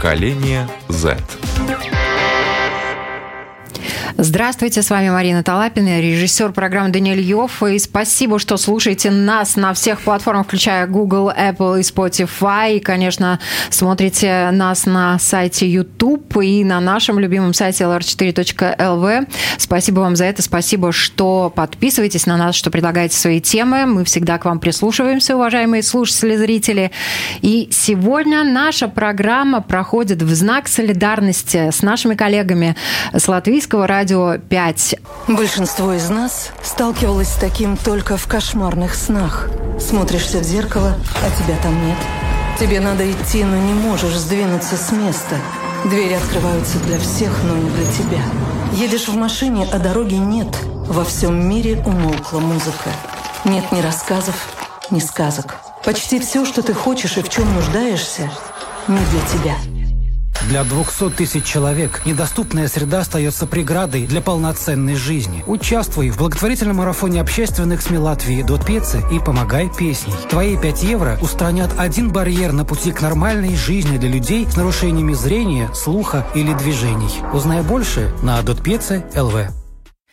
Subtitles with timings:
[0.00, 1.49] Поколение Z.
[4.22, 7.62] Здравствуйте, с вами Марина Талапина, режиссер программы Даниэль Йофф.
[7.62, 12.76] И спасибо, что слушаете нас на всех платформах, включая Google, Apple и Spotify.
[12.76, 13.40] И, конечно,
[13.70, 19.26] смотрите нас на сайте YouTube и на нашем любимом сайте lr4.lv.
[19.56, 20.42] Спасибо вам за это.
[20.42, 23.86] Спасибо, что подписываетесь на нас, что предлагаете свои темы.
[23.86, 26.90] Мы всегда к вам прислушиваемся, уважаемые слушатели, зрители.
[27.40, 32.76] И сегодня наша программа проходит в знак солидарности с нашими коллегами
[33.14, 34.96] с латвийского радио Радио 5.
[35.28, 39.48] Большинство из нас сталкивалось с таким только в кошмарных снах.
[39.78, 41.96] Смотришься в зеркало, а тебя там нет.
[42.58, 45.36] Тебе надо идти, но не можешь сдвинуться с места.
[45.84, 48.20] Двери открываются для всех, но не для тебя.
[48.72, 50.48] Едешь в машине, а дороги нет.
[50.88, 52.90] Во всем мире умолкла музыка.
[53.44, 54.34] Нет ни рассказов,
[54.90, 55.58] ни сказок.
[55.84, 58.28] Почти все, что ты хочешь и в чем нуждаешься,
[58.88, 59.79] не для тебя.
[60.48, 65.44] Для 200 тысяч человек недоступная среда остается преградой для полноценной жизни.
[65.46, 70.14] Участвуй в благотворительном марафоне общественных СМИ Латвии «Дот Пецы» и помогай песней.
[70.30, 75.12] Твои 5 евро устранят один барьер на пути к нормальной жизни для людей с нарушениями
[75.12, 77.10] зрения, слуха или движений.
[77.34, 79.50] Узнай больше на Дотпеце ЛВ.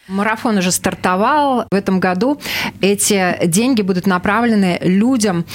[0.08, 1.66] Марафон уже стартовал.
[1.70, 2.40] В этом году
[2.80, 5.46] эти деньги будут направлены людям,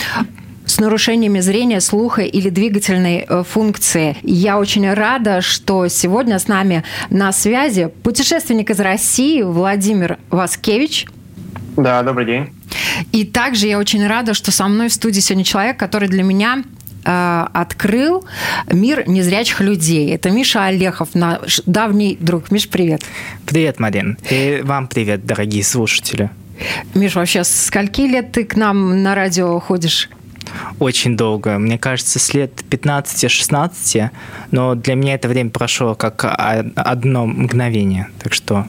[0.83, 4.17] нарушениями зрения, слуха или двигательной э, функции.
[4.23, 11.07] Я очень рада, что сегодня с нами на связи путешественник из России Владимир Васкевич.
[11.77, 12.51] Да, добрый день.
[13.13, 16.63] И также я очень рада, что со мной в студии сегодня человек, который для меня
[17.05, 18.25] э, открыл
[18.71, 20.15] мир незрячих людей.
[20.15, 22.51] Это Миша Олехов, наш давний друг.
[22.51, 23.03] Миш, привет.
[23.47, 24.19] Привет, Марин.
[24.31, 26.31] И вам привет, дорогие слушатели.
[26.95, 30.11] Миш, вообще, с скольки лет ты к нам на радио ходишь?
[30.79, 31.59] Очень долго.
[31.59, 34.11] Мне кажется, с лет 15-16,
[34.51, 38.09] но для меня это время прошло как одно мгновение.
[38.23, 38.67] Так что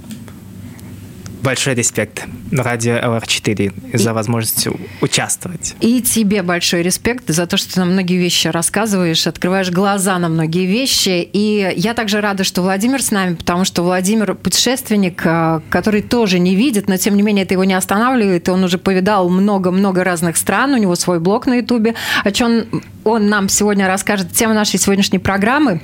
[1.44, 4.68] большой респект радио ЛР4 за возможность
[5.02, 5.76] участвовать.
[5.82, 10.30] И тебе большой респект за то, что ты нам многие вещи рассказываешь, открываешь глаза на
[10.30, 11.28] многие вещи.
[11.34, 16.40] И я также рада, что Владимир с нами, потому что Владимир путешественник, э, который тоже
[16.40, 18.48] не видит, но тем не менее это его не останавливает.
[18.48, 22.66] И он уже повидал много-много разных стран, у него свой блог на Ютубе, о чем
[23.04, 24.32] он нам сегодня расскажет.
[24.32, 25.82] Тема нашей сегодняшней программы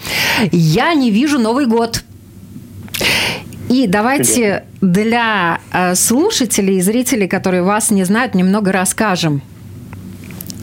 [0.51, 2.03] «Я не вижу Новый год».
[3.69, 9.43] И давайте для э, слушателей и зрителей, которые вас не знают, немного расскажем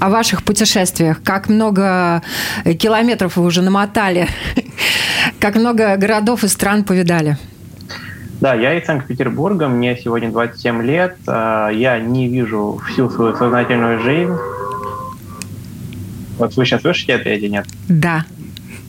[0.01, 1.23] о ваших путешествиях.
[1.23, 2.23] Как много
[2.65, 4.29] километров вы уже намотали,
[5.41, 7.39] как много городов и стран повидали.
[8.41, 14.01] Да, я из Санкт-Петербурга, мне сегодня 27 лет, э, я не вижу всю свою сознательную
[14.01, 14.35] жизнь.
[16.39, 17.67] Вот вы сейчас слышите это или нет?
[17.89, 18.27] Да,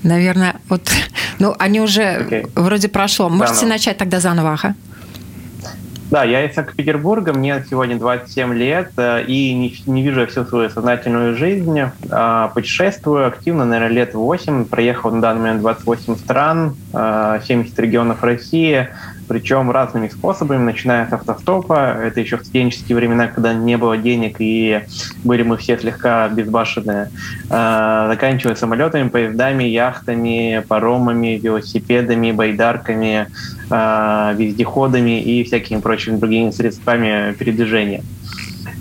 [0.04, 0.90] наверное, вот
[1.40, 2.50] ну, они уже okay.
[2.56, 3.30] вроде прошло.
[3.30, 4.76] Можете да, начать тогда заново, ага?
[6.10, 10.70] Да, я из Санкт-Петербурга, мне сегодня 27 лет, э, и не, не вижу всю свою
[10.70, 11.82] сознательную жизнь.
[12.10, 14.66] А, путешествую активно, наверное, лет 8.
[14.66, 18.88] Проехал на данный момент 28 стран, 70 регионов России
[19.28, 24.38] причем разными способами, начиная с автостопа, это еще в студенческие времена, когда не было денег
[24.40, 24.82] и
[25.24, 27.10] были мы все слегка безбашенные,
[27.50, 33.28] а, заканчивая самолетами, поездами, яхтами, паромами, велосипедами, байдарками,
[33.70, 38.04] а, вездеходами и всякими прочими другими средствами передвижения.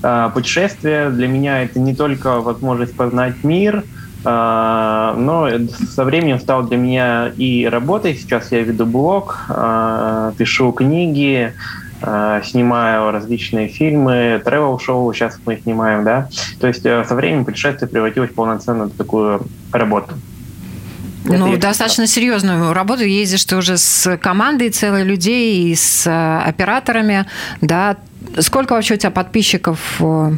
[0.02, 3.82] А, путешествие для меня это не только возможность познать мир–
[4.26, 5.48] но
[5.94, 8.16] со временем стал для меня и работой.
[8.16, 11.52] Сейчас я веду блог, а, пишу книги,
[12.02, 16.28] а, снимаю различные фильмы, тревел-шоу сейчас мы снимаем, да.
[16.60, 20.14] То есть э, со временем путешествие превратилось в такую работу.
[21.24, 23.02] Ну, Это достаточно серьезную работу.
[23.02, 27.26] Ездишь ты уже с командой целой людей и с э, операторами,
[27.60, 27.96] да.
[28.38, 30.32] Сколько вообще у тебя подписчиков э,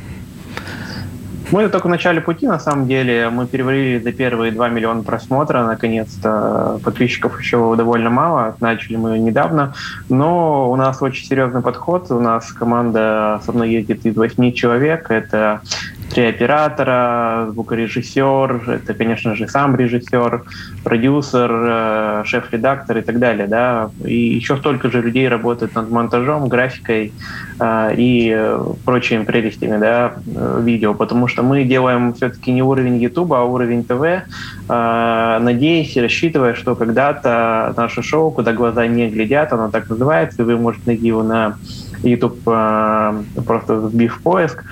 [1.50, 3.31] мы только в начале пути, на самом деле.
[3.31, 6.79] Мы перевалили за первые 2 миллиона просмотра, наконец-то.
[6.85, 8.56] Подписчиков еще довольно мало.
[8.61, 9.75] Начали мы недавно.
[10.09, 12.11] Но у нас очень серьезный подход.
[12.11, 15.11] У нас команда со мной ездит из 8 человек.
[15.11, 15.62] Это
[16.11, 20.43] три оператора, звукорежиссер, это, конечно же, сам режиссер,
[20.83, 26.49] продюсер, э, шеф-редактор и так далее, да, и еще столько же людей работает над монтажом,
[26.49, 27.13] графикой
[27.61, 33.33] э, и прочими прелестями, да, э, видео, потому что мы делаем все-таки не уровень YouTube,
[33.35, 34.25] а уровень ТВ,
[34.69, 40.45] надеясь и рассчитывая, что когда-то наше шоу, куда глаза не глядят, оно так называется, и
[40.45, 41.57] вы можете найти его на
[42.03, 44.65] YouTube, просто вбив поиск,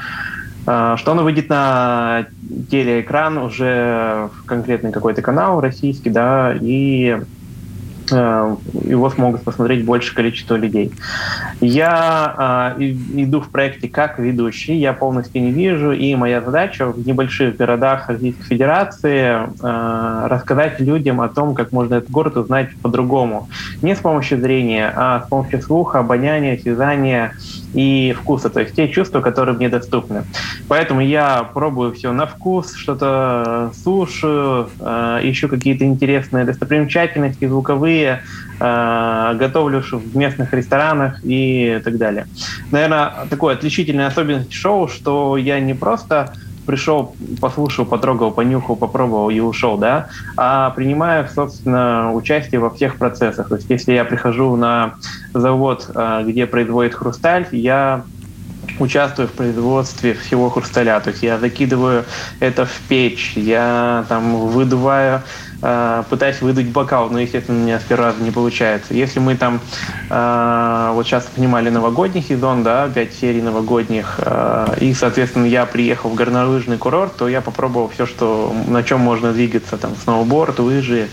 [0.66, 2.26] что оно выйдет на
[2.70, 7.16] телеэкран уже в конкретный какой-то канал российский, да, и
[8.10, 10.92] Э, его смогут посмотреть большее количество людей.
[11.60, 12.82] Я э,
[13.14, 18.08] иду в проекте как ведущий, я полностью не вижу, и моя задача в небольших городах
[18.08, 23.48] Российской Федерации э, рассказать людям о том, как можно этот город узнать по-другому.
[23.82, 27.32] Не с помощью зрения, а с помощью слуха, обоняния, осязания
[27.74, 30.24] и вкуса, то есть те чувства, которые мне доступны.
[30.68, 38.22] Поэтому я пробую все на вкус, что-то слушаю, э, ищу какие-то интересные достопримечательности звуковые,
[38.58, 42.26] э, готовлю в местных ресторанах и так далее.
[42.70, 46.32] Наверное, такой отличительной особенность шоу, что я не просто
[46.66, 53.48] пришел, послушал, потрогал, понюхал, попробовал и ушел, да, а принимаю, собственно, участие во всех процессах.
[53.48, 54.94] То есть, если я прихожу на
[55.32, 58.04] завод, э, где производит хрусталь, я
[58.78, 61.00] участвую в производстве всего хрусталя.
[61.00, 62.04] То есть я закидываю
[62.40, 65.22] это в печь, я там выдуваю
[65.62, 68.94] э, пытаюсь выдать бокал, но, естественно, у меня с первого раза не получается.
[68.94, 69.61] Если мы там
[70.11, 76.11] э, вот сейчас снимали новогодний сезон, да, 5 серий новогодних, э, и, соответственно, я приехал
[76.11, 81.08] в горнолыжный курорт, то я попробовал все, что, на чем можно двигаться, там, сноуборд, лыжи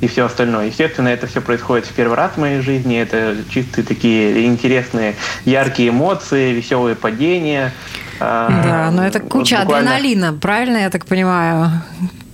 [0.00, 0.66] и все остальное.
[0.66, 5.14] Естественно, это все происходит в первый раз в моей жизни, это чистые такие интересные,
[5.44, 7.72] яркие эмоции, веселые падения.
[8.18, 9.96] Да, но это куча вот буквально...
[9.96, 11.70] адреналина, правильно я так понимаю?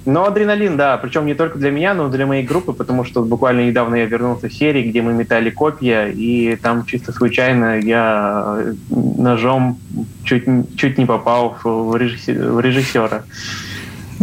[0.04, 3.22] Но адреналин, да, причем не только для меня, но и для моей группы, потому что
[3.22, 8.74] буквально недавно я вернулся в серии, где мы метали копья, и там чисто случайно я
[8.90, 9.78] ножом
[10.24, 10.44] чуть,
[10.76, 13.22] чуть не попал в режиссера.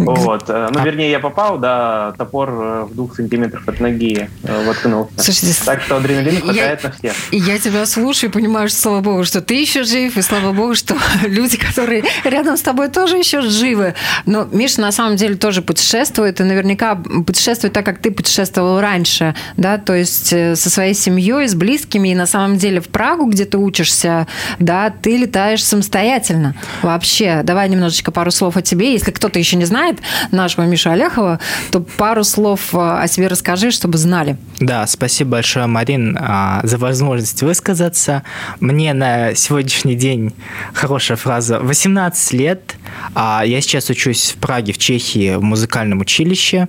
[0.06, 0.50] Вот.
[0.50, 0.84] Э, ну, а...
[0.84, 5.12] вернее, я попал, да, топор э, в двух сантиметрах от ноги э, воткнулся.
[5.18, 7.14] Слушайте, так что адреналин хватает я, на всех.
[7.32, 10.76] Я тебя слушаю и понимаю, что, слава богу, что ты еще жив, и слава богу,
[10.76, 13.96] что люди, которые рядом с тобой, тоже еще живы.
[14.26, 19.36] Но Миша на самом деле тоже путешествует, и наверняка путешествует так, как ты путешествовал раньше,
[19.58, 23.46] да, то есть со своей семьей, с близкими, и на самом деле в Прагу, где
[23.46, 24.28] ты учишься,
[24.60, 26.56] да, ты летаешь самостоятельно.
[26.82, 30.00] Вообще, давай немножечко пару слов о тебе, если кто-то еще не знает, знает
[30.32, 31.40] нашего Миша Олехова,
[31.72, 34.38] то пару слов э, о себе расскажи, чтобы знали.
[34.60, 38.24] Да, спасибо большое, Марин, а, за возможность высказаться.
[38.60, 40.34] Мне на сегодняшний день
[40.74, 41.60] хорошая фраза.
[41.60, 42.76] 18 лет.
[43.16, 46.68] А, я сейчас учусь в Праге, в Чехии, в музыкальном училище.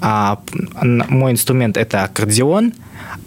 [0.00, 0.40] А,
[0.82, 2.72] мой инструмент– это аккордеон.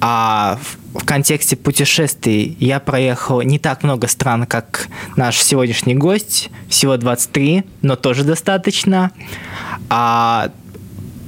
[0.02, 0.58] А
[0.94, 7.64] в контексте путешествий я проехал не так много стран, как наш сегодняшний гость, всего 23,
[7.82, 9.12] но тоже достаточно.
[9.90, 10.52] А,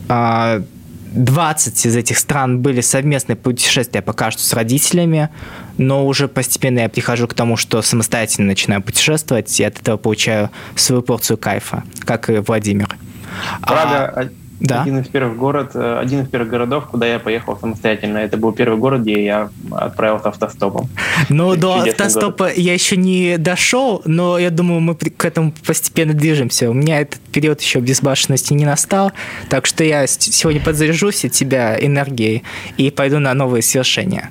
[0.09, 0.63] а
[1.11, 5.29] 20 из этих стран были совместные путешествия пока что с родителями,
[5.77, 10.49] но уже постепенно я прихожу к тому, что самостоятельно начинаю путешествовать, и от этого получаю
[10.75, 12.95] свою порцию кайфа, как и Владимир.
[13.61, 14.29] Прага а,
[14.61, 14.83] да.
[14.83, 18.19] Один из первых город, э, один из первых городов, куда я поехал самостоятельно.
[18.19, 20.87] Это был первый город, где я отправился автостопом.
[21.29, 22.57] Ну, до автостопа город.
[22.57, 26.69] я еще не дошел, но я думаю, мы к этому постепенно движемся.
[26.69, 29.11] У меня этот период еще безбашенности не настал,
[29.49, 32.43] так что я сегодня подзаряжусь от тебя энергией
[32.77, 34.29] и пойду на новые свершения.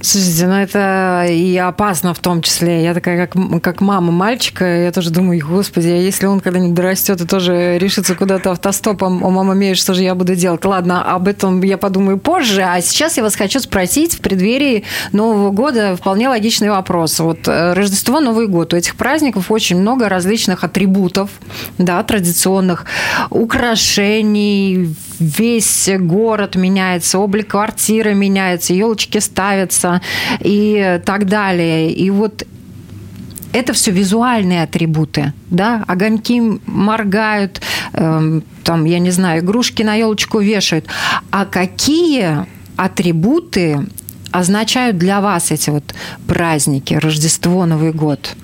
[0.00, 2.82] Слушайте, ну это и опасно в том числе.
[2.82, 7.20] Я такая, как, как мама мальчика, я тоже думаю, господи, а если он когда-нибудь дорастет
[7.20, 10.64] и тоже решится куда-то автостопом, о, мама имеет, что же я буду делать?
[10.64, 12.62] Ладно, об этом я подумаю позже.
[12.62, 17.20] А сейчас я вас хочу спросить в преддверии Нового года вполне логичный вопрос.
[17.20, 18.72] Вот э, Рождество, Новый год.
[18.72, 21.30] У этих праздников очень много различных атрибутов,
[21.76, 22.86] да, традиционных,
[23.30, 30.00] украшений, весь город меняется, облик квартиры меняется, елочки ставятся
[30.40, 31.90] и так далее.
[31.92, 32.44] И вот
[33.52, 37.60] это все визуальные атрибуты, да, огоньки моргают,
[37.92, 40.86] э, там, я не знаю, игрушки на елочку вешают.
[41.30, 43.86] А какие атрибуты
[44.30, 45.94] означают для вас эти вот
[46.26, 48.36] праздники, Рождество, Новый год?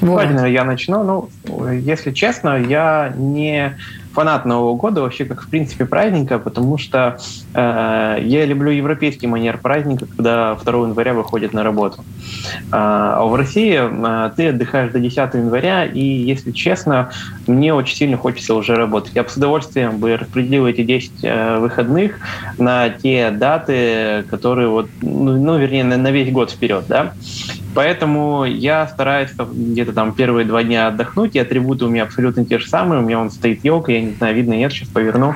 [0.00, 0.28] Вот.
[0.46, 1.30] я начну.
[1.46, 3.76] Ну, если честно, я не
[4.12, 7.18] фанат Нового года, вообще как в принципе праздника, потому что
[7.56, 12.04] я люблю европейский манер праздника, когда 2 января выходит на работу.
[12.70, 17.10] А, а в России э, ты отдыхаешь до 10 января, и, если честно,
[17.46, 19.12] мне очень сильно хочется уже работать.
[19.14, 22.18] Я бы с удовольствием бы распределил эти 10 э, выходных
[22.58, 27.12] на те даты, которые вот, ну, ну вернее, на, весь год вперед, да.
[27.74, 32.58] Поэтому я стараюсь где-то там первые два дня отдохнуть, и атрибуты у меня абсолютно те
[32.58, 33.02] же самые.
[33.02, 35.34] У меня он стоит елка, я не знаю, видно, нет, сейчас поверну.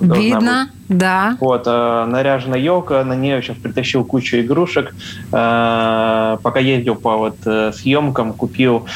[0.00, 0.68] Видно.
[0.88, 1.36] Да.
[1.40, 4.94] Вот, э, наряжена елка, на нее сейчас притащил кучу игрушек.
[5.32, 8.86] Э, пока ездил по вот э, съемкам, купил,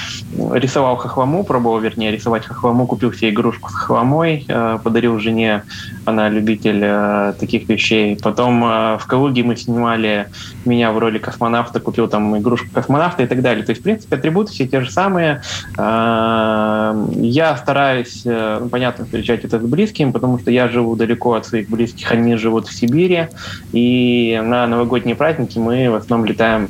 [0.53, 5.65] рисовал хохлому, пробовал, вернее, рисовать хохлому, купил себе игрушку с хохломой, э, подарил жене,
[6.05, 8.17] она любитель э, таких вещей.
[8.23, 10.29] Потом э, в Калуге мы снимали
[10.65, 13.65] меня в роли космонавта, купил там игрушку космонавта и так далее.
[13.65, 15.43] То есть, в принципе, атрибуты все те же самые.
[15.77, 21.47] Э, я стараюсь, э, понятно, встречать это с близким, потому что я живу далеко от
[21.47, 23.29] своих близких, они живут в Сибири,
[23.73, 26.69] и на новогодние праздники мы в основном летаем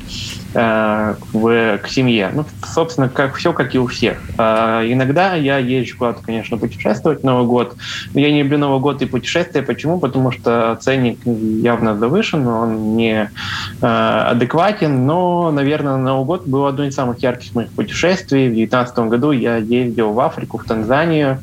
[0.53, 2.31] э, в, к семье.
[2.33, 4.17] Ну, собственно, как все, как и у всех.
[4.37, 7.75] Э, иногда я езжу куда-то, конечно, путешествовать Новый год.
[8.13, 9.61] Но я не люблю Новый год и путешествия.
[9.61, 9.99] Почему?
[9.99, 13.29] Потому что ценник явно завышен, он не
[13.81, 15.05] э, адекватен.
[15.05, 18.47] Но, наверное, Новый год был одно из самых ярких моих путешествий.
[18.47, 21.39] В 2019 году я ездил в Африку, в Танзанию.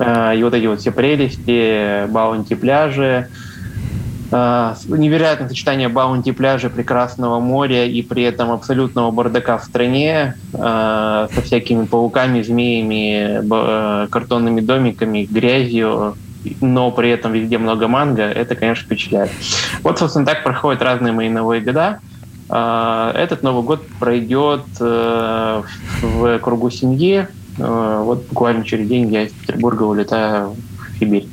[0.00, 3.28] Э, и вот эти вот все прелести, баунти пляжи,
[4.32, 11.28] э, невероятное сочетание баунти пляжа, прекрасного моря и при этом абсолютного бардака в стране э,
[11.34, 13.46] со всякими пауками, змеями,
[14.08, 16.16] картонными домиками, грязью,
[16.62, 19.30] но при этом везде много манго, это, конечно, впечатляет.
[19.82, 22.00] Вот, собственно, так проходят разные мои новые года.
[22.48, 27.28] Этот Новый год пройдет в кругу семьи,
[27.60, 30.56] вот буквально через день я из Петербурга улетаю
[30.94, 31.28] в Сибирь.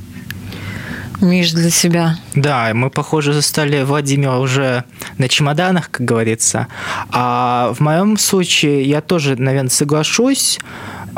[1.22, 2.18] Миш, для себя.
[2.36, 4.84] Да, мы, похоже, застали Владимира уже
[5.18, 6.68] на чемоданах, как говорится.
[7.10, 10.60] А в моем случае я тоже, наверное, соглашусь.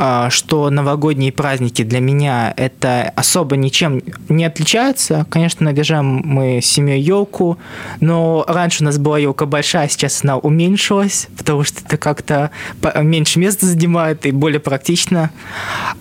[0.02, 5.26] А, что новогодние праздники для меня это особо ничем не отличаются.
[5.30, 7.58] Конечно, наряжаем мы семьей елку,
[8.00, 12.52] но раньше у нас была елка большая, сейчас она уменьшилась, потому что это как-то
[12.96, 15.32] меньше места занимает и более практично.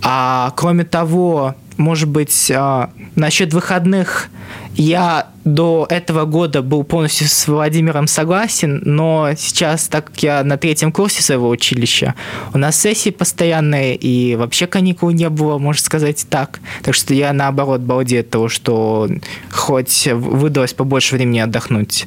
[0.01, 4.29] А кроме того, может быть, а, насчет выходных
[4.75, 10.57] я до этого года был полностью с Владимиром согласен, но сейчас, так как я на
[10.57, 12.15] третьем курсе своего училища,
[12.53, 16.61] у нас сессии постоянные, и вообще каникул не было, можно сказать так.
[16.83, 19.09] Так что я, наоборот, балдею от того, что
[19.51, 22.07] хоть выдалось побольше времени отдохнуть.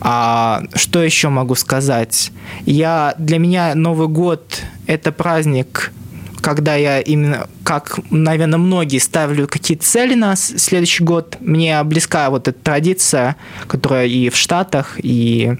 [0.00, 2.32] А что еще могу сказать?
[2.66, 5.92] Я, для меня Новый год– это праздник
[6.40, 12.48] когда я именно, как, наверное, многие ставлю какие-то цели на следующий год, мне близка вот
[12.48, 15.56] эта традиция, которая и в Штатах, и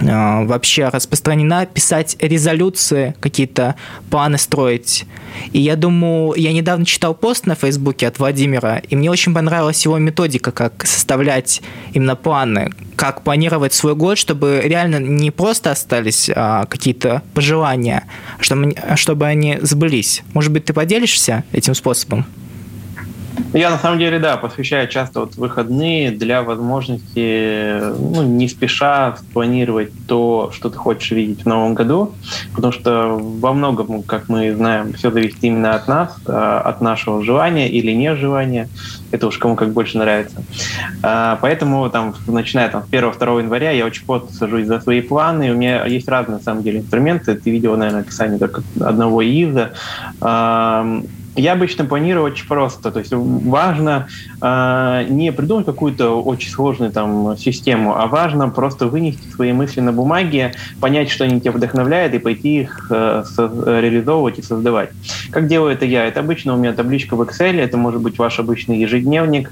[0.00, 3.76] вообще распространена, писать резолюции, какие-то
[4.10, 5.06] планы строить.
[5.52, 9.84] И я думаю, я недавно читал пост на Фейсбуке от Владимира, и мне очень понравилась
[9.84, 16.30] его методика, как составлять именно планы, как планировать свой год, чтобы реально не просто остались
[16.34, 18.04] а, какие-то пожелания,
[18.38, 20.22] а чтобы, чтобы они сбылись.
[20.34, 22.26] Может быть, ты поделишься этим способом?
[23.52, 29.90] Я на самом деле, да, посвящаю часто вот выходные для возможности, ну, не спеша спланировать
[30.06, 32.14] то, что ты хочешь видеть в новом году,
[32.54, 37.22] потому что во многом, как мы знаем, все зависит именно от нас, а, от нашего
[37.22, 38.68] желания или нежелания.
[39.10, 40.42] Это уж кому как больше нравится.
[41.02, 45.52] А, поэтому там, начиная там, с 1-2 января я очень плотно сажусь за свои планы.
[45.52, 47.34] У меня есть разные, на самом деле, инструменты.
[47.34, 49.72] Ты видел, наверное, описание только одного ИЗа
[51.34, 52.90] я обычно планирую очень просто.
[52.90, 54.08] То есть важно
[54.40, 59.92] э, не придумать какую-то очень сложную там систему, а важно просто вынести свои мысли на
[59.92, 64.90] бумаге, понять, что они тебя вдохновляют, и пойти их э, реализовывать и создавать.
[65.30, 66.06] Как делаю это я?
[66.06, 69.50] Это обычно у меня табличка в Excel, это может быть ваш обычный ежедневник,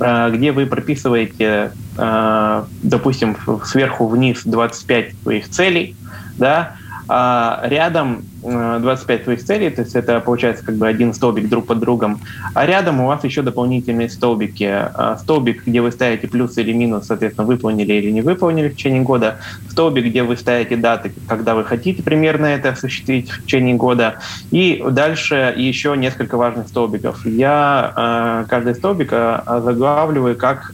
[0.00, 5.96] э, где вы прописываете, э, допустим, сверху вниз 25 своих целей,
[6.36, 6.76] да,
[7.08, 11.66] а рядом 25 э, твоих целей, то есть это получается как бы один столбик друг
[11.66, 12.20] под другом,
[12.54, 14.68] а рядом у вас еще дополнительные столбики.
[14.68, 19.02] А, столбик, где вы ставите плюс или минус, соответственно, выполнили или не выполнили в течение
[19.02, 19.38] года.
[19.70, 24.16] Столбик, где вы ставите даты, когда вы хотите примерно это осуществить в течение года.
[24.50, 27.24] И дальше еще несколько важных столбиков.
[27.24, 30.70] Я э, каждый столбик э, заглавливаю как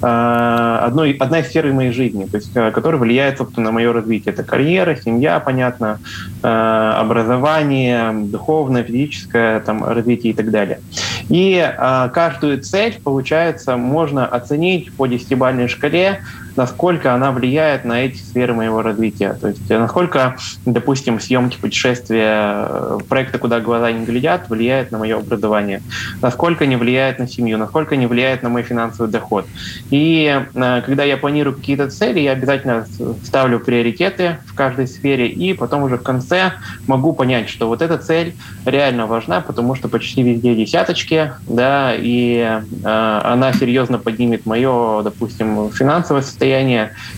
[0.00, 4.32] одной, одна из сфер моей жизни, то есть, э, которая влияет, собственно, на мое развитие.
[4.34, 5.98] Это карьера, семья, понятно,
[6.42, 10.80] э, образование, духовное, физическое там, развитие и так далее.
[11.28, 11.72] И
[12.12, 16.20] каждую цель, получается, можно оценить по десятибалльной шкале
[16.56, 19.34] насколько она влияет на эти сферы моего развития.
[19.40, 25.82] То есть насколько, допустим, съемки путешествия, проекта «Куда глаза не глядят» влияет на мое образование,
[26.22, 29.46] насколько не влияет на семью, насколько не влияет на мой финансовый доход.
[29.90, 32.86] И когда я планирую какие-то цели, я обязательно
[33.24, 36.52] ставлю приоритеты в каждой сфере, и потом уже в конце
[36.86, 38.34] могу понять, что вот эта цель
[38.64, 45.70] реально важна, потому что почти везде десяточки, да, и э, она серьезно поднимет мое, допустим,
[45.70, 46.43] финансовое состояние,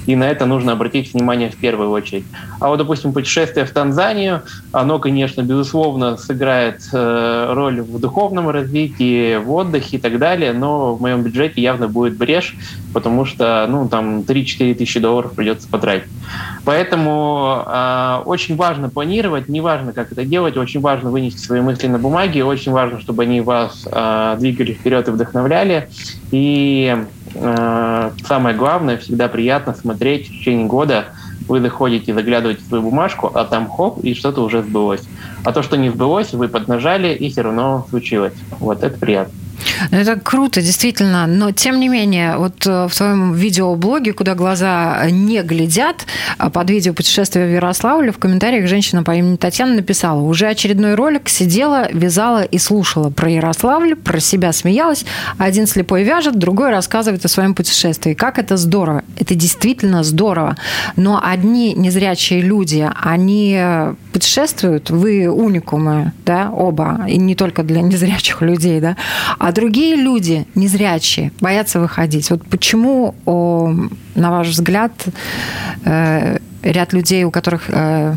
[0.07, 2.25] и на это нужно обратить внимание в первую очередь.
[2.61, 4.43] А вот, допустим, путешествие в Танзанию,
[4.73, 10.95] оно, конечно, безусловно, сыграет э, роль в духовном развитии, в отдыхе и так далее, но
[10.95, 12.55] в моем бюджете явно будет брешь,
[12.95, 16.09] потому что, ну, там 3-4 тысячи долларов придется потратить.
[16.65, 21.99] Поэтому э, очень важно планировать, неважно, как это делать, очень важно вынести свои мысли на
[21.99, 25.89] бумаге, очень важно, чтобы они вас э, двигали вперед и вдохновляли.
[26.33, 26.97] И
[28.27, 31.07] самое главное, всегда приятно смотреть в течение года,
[31.49, 35.03] вы заходите, заглядываете в свою бумажку, а там хоп, и что-то уже сбылось.
[35.45, 38.35] А то, что не сбылось, вы поднажали, и все равно случилось.
[38.59, 39.33] Вот это приятно.
[39.91, 41.27] Ну, это круто, действительно.
[41.27, 46.07] Но, тем не менее, вот э, в своем видеоблоге, куда глаза не глядят,
[46.39, 50.95] а под видео путешествия в Ярославле в комментариях женщина по имени Татьяна написала, уже очередной
[50.95, 55.05] ролик сидела, вязала и слушала про Ярославль, про себя смеялась.
[55.39, 58.15] Один слепой вяжет, другой рассказывает о своем путешествии.
[58.15, 59.03] Как это здорово.
[59.19, 60.57] Это действительно здорово.
[60.97, 63.61] Но одни незрячие люди, они
[64.13, 68.97] путешествуют, вы уникумы, да, оба, и не только для незрячих людей, да,
[69.39, 72.31] а другие люди, незрячие, боятся выходить.
[72.31, 73.15] Вот почему,
[74.15, 74.93] на ваш взгляд,
[75.85, 78.17] э, ряд людей, у которых э,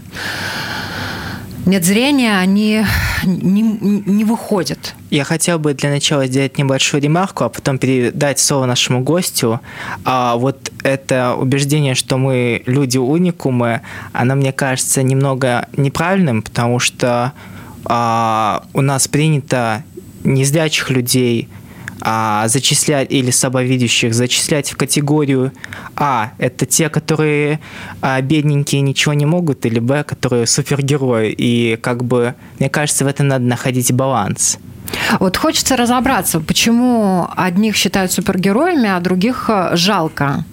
[1.66, 2.84] нет зрения, они
[3.24, 4.96] не, не выходят.
[5.12, 9.60] Я хотел бы для начала сделать небольшую ремарку, а потом передать слово нашему гостю.
[10.04, 13.82] А вот это убеждение, что мы люди уникумы,
[14.14, 17.34] оно, мне кажется, немного неправильным, потому что
[17.86, 19.84] а, у нас принято
[20.24, 21.48] незрячих людей
[22.02, 25.52] а, зачислять или слабовидящих зачислять в категорию
[25.96, 26.32] А.
[26.38, 27.60] Это те, которые
[28.02, 31.34] а, бедненькие ничего не могут, или Б, которые супергерои.
[31.38, 34.58] И как бы, мне кажется, в этом надо находить баланс.
[35.20, 40.46] Вот хочется разобраться, почему одних считают супергероями, а других э, жалко.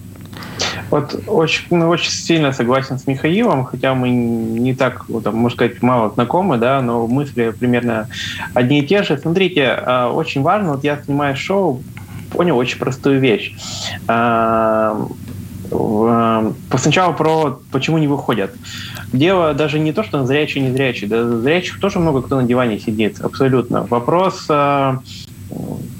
[0.91, 5.83] Вот очень, ну, очень сильно согласен с Михаилом, хотя мы не так, там, можно сказать,
[5.83, 8.09] мало знакомы, да, но мысли примерно
[8.55, 9.19] одни и те же.
[9.19, 11.83] Смотрите, а, очень важно, вот я снимаю шоу,
[12.31, 13.55] понял очень простую вещь.
[14.07, 15.07] А,
[16.77, 18.55] сначала про почему не выходят.
[19.13, 21.09] Дело даже не то, что зрячий, не зрячий.
[21.09, 23.83] Да, зрячих тоже много кто на диване сидит, абсолютно.
[23.91, 25.01] Вопрос а,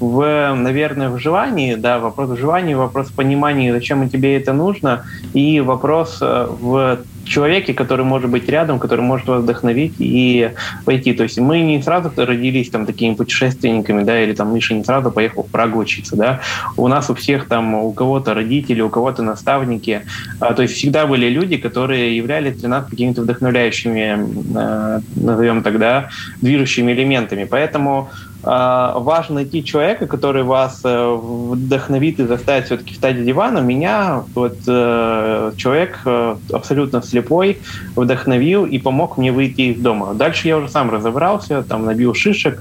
[0.01, 5.05] в, наверное, в желании, да, вопрос в желании, вопрос в понимании, зачем тебе это нужно,
[5.35, 10.51] и вопрос э, в человеке, который может быть рядом, который может вас вдохновить и
[10.85, 11.13] пойти.
[11.13, 15.11] То есть мы не сразу родились там такими путешественниками, да, или там Миша не сразу
[15.11, 16.41] поехал в Прагу учиться, да.
[16.77, 20.03] У нас у всех там, у кого-то родители, у кого-то наставники.
[20.41, 24.19] А, то есть всегда были люди, которые являлись для нас какими-то вдохновляющими,
[24.57, 26.09] э, назовем тогда,
[26.41, 27.45] движущими элементами.
[27.45, 28.11] Поэтому
[28.43, 33.59] важно найти человека, который вас э, вдохновит и заставит все-таки встать с дивана.
[33.59, 37.59] Меня вот э, человек э, абсолютно слепой
[37.97, 40.15] вдохновил и помог мне выйти из дома.
[40.15, 42.61] Дальше я уже сам разобрался, там набил шишек,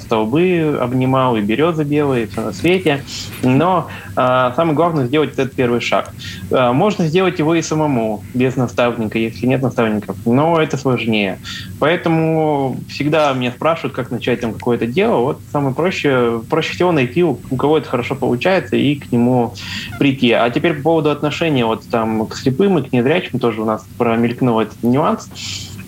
[0.00, 3.04] столбы обнимал, и березы белые, все на свете.
[3.42, 6.12] Но а, самое главное сделать этот первый шаг.
[6.50, 11.38] Можно сделать его и самому, без наставника, если нет наставников, но это сложнее.
[11.78, 17.22] Поэтому всегда меня спрашивают, как начать там какое-то дело вот самое проще, проще всего найти,
[17.22, 19.54] у, кого это хорошо получается, и к нему
[19.98, 20.32] прийти.
[20.32, 23.84] А теперь по поводу отношения вот там к слепым и к незрячим тоже у нас
[23.98, 25.28] промелькнул этот нюанс.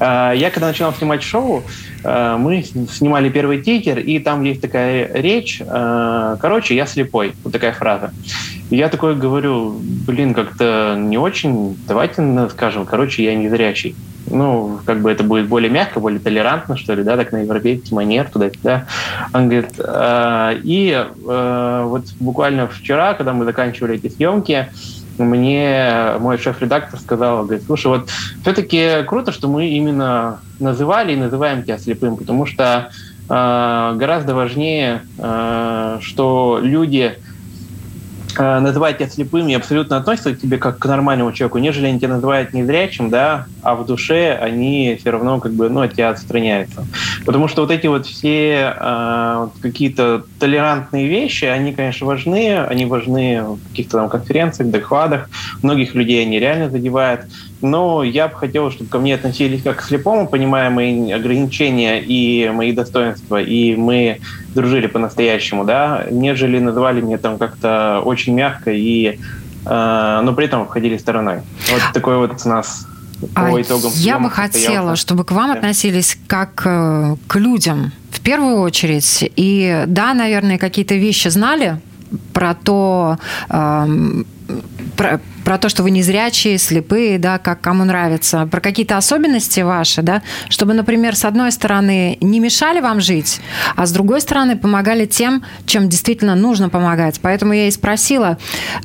[0.04, 1.62] А, я когда начинал снимать шоу,
[2.04, 7.52] а, мы снимали первый тикер, и там есть такая речь, а, короче, я слепой, вот
[7.52, 8.12] такая фраза.
[8.70, 9.74] И я такой говорю,
[10.06, 13.96] блин, как-то не очень, давайте скажем, короче, я не зрячий
[14.30, 17.94] ну, как бы это будет более мягко, более толерантно, что ли, да, так на европейский
[17.94, 18.86] манер, туда-сюда.
[19.32, 24.68] Он говорит, э, и э, вот буквально вчера, когда мы заканчивали эти съемки,
[25.18, 28.10] мне мой шеф-редактор сказал, говорит, слушай, вот
[28.42, 32.90] все-таки круто, что мы именно называли и называем тебя слепым, потому что
[33.28, 37.18] э, гораздо важнее, э, что люди
[38.38, 42.10] называют тебя слепым и абсолютно относятся к тебе как к нормальному человеку, нежели они тебя
[42.10, 46.86] называют незрячим, да, а в душе они все равно как бы, ну, от тебя отстраняются.
[47.24, 53.42] Потому что вот эти вот все э, какие-то толерантные вещи, они, конечно, важны, они важны
[53.42, 55.28] в каких-то там конференциях, докладах,
[55.62, 57.22] многих людей они реально задевают,
[57.64, 62.50] но я бы хотел, чтобы ко мне относились как к слепому, понимая мои ограничения и
[62.50, 64.20] мои достоинства, и мы
[64.54, 69.18] дружили по-настоящему, да, нежели называли меня там как-то очень мягко и
[69.66, 71.40] э, но при этом обходили стороной.
[71.70, 72.86] Вот такой вот у нас
[73.34, 73.90] а по итогам.
[73.94, 75.58] Я бы хотела, чтобы к вам да.
[75.58, 79.30] относились как э, к людям в первую очередь.
[79.36, 81.80] И да, наверное, какие-то вещи знали
[82.32, 84.26] про то, эм,
[84.96, 90.02] про, про то, что вы незрячие, слепые, да, как кому нравится, про какие-то особенности ваши,
[90.02, 93.40] да, чтобы, например, с одной стороны не мешали вам жить,
[93.76, 97.20] а с другой стороны помогали тем, чем действительно нужно помогать.
[97.20, 98.38] Поэтому я и спросила,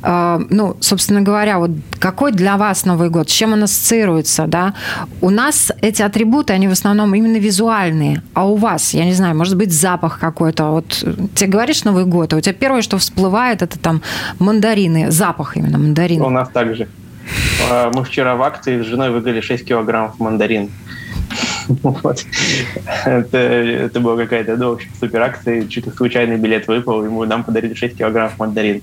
[0.03, 4.73] э, ну, собственно говоря, вот какой для вас Новый год, с чем он ассоциируется, да?
[5.21, 9.35] У нас эти атрибуты, они в основном именно визуальные, а у вас, я не знаю,
[9.35, 10.87] может быть, запах какой-то, вот
[11.35, 14.01] тебе говоришь Новый год, а у тебя первое, что всплывает, это там
[14.39, 16.21] мандарины, запах именно мандарин.
[16.21, 16.87] У нас также.
[17.69, 20.69] А, мы вчера в акции с женой выиграли 6 килограммов мандарин.
[21.83, 22.25] Вот.
[23.05, 25.67] Это, это была какая-то, ну, супер акция.
[25.67, 28.81] Чуть случайный билет выпал, ему нам подарили 6 килограммов мандарин.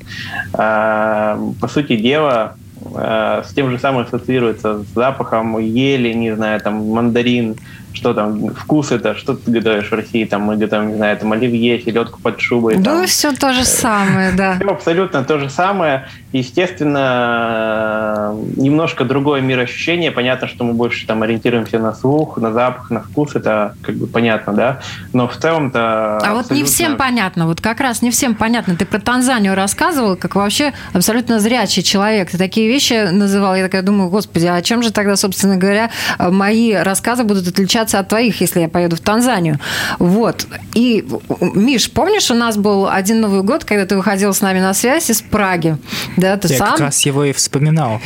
[0.53, 2.55] А, по сути дела,
[2.95, 7.57] а, с тем же самым ассоциируется с запахом ели, не знаю, там, мандарин,
[7.97, 11.33] что там, вкус это, что ты готовишь в России, там мы готовим, не знаю, там
[11.33, 12.77] оливье, селедку под шубой.
[12.77, 13.07] Да, там.
[13.07, 14.57] все то же самое, да.
[14.57, 16.07] Все абсолютно то же самое.
[16.33, 20.11] Естественно, немножко другое мироощущение.
[20.11, 24.07] Понятно, что мы больше там ориентируемся на слух, на запах, на вкус, это как бы
[24.07, 24.81] понятно, да.
[25.15, 25.79] Но в целом-то...
[25.79, 26.43] А абсолютно...
[26.43, 28.77] вот не всем понятно, вот как раз не всем понятно.
[28.77, 32.31] Ты про Танзанию рассказывал, как вообще абсолютно зрячий человек.
[32.31, 36.75] Ты такие вещи называл, я такая думаю, господи, а чем же тогда, собственно говоря, мои
[36.75, 39.59] рассказы будут отличаться отличаться от твоих, если я поеду в Танзанию.
[39.99, 40.47] Вот.
[40.75, 41.05] И,
[41.41, 45.11] Миш, помнишь, у нас был один Новый год, когда ты выходил с нами на связь
[45.11, 45.77] из Праги?
[46.17, 46.71] Да, ты я сам...
[46.71, 48.01] как раз его и вспоминал.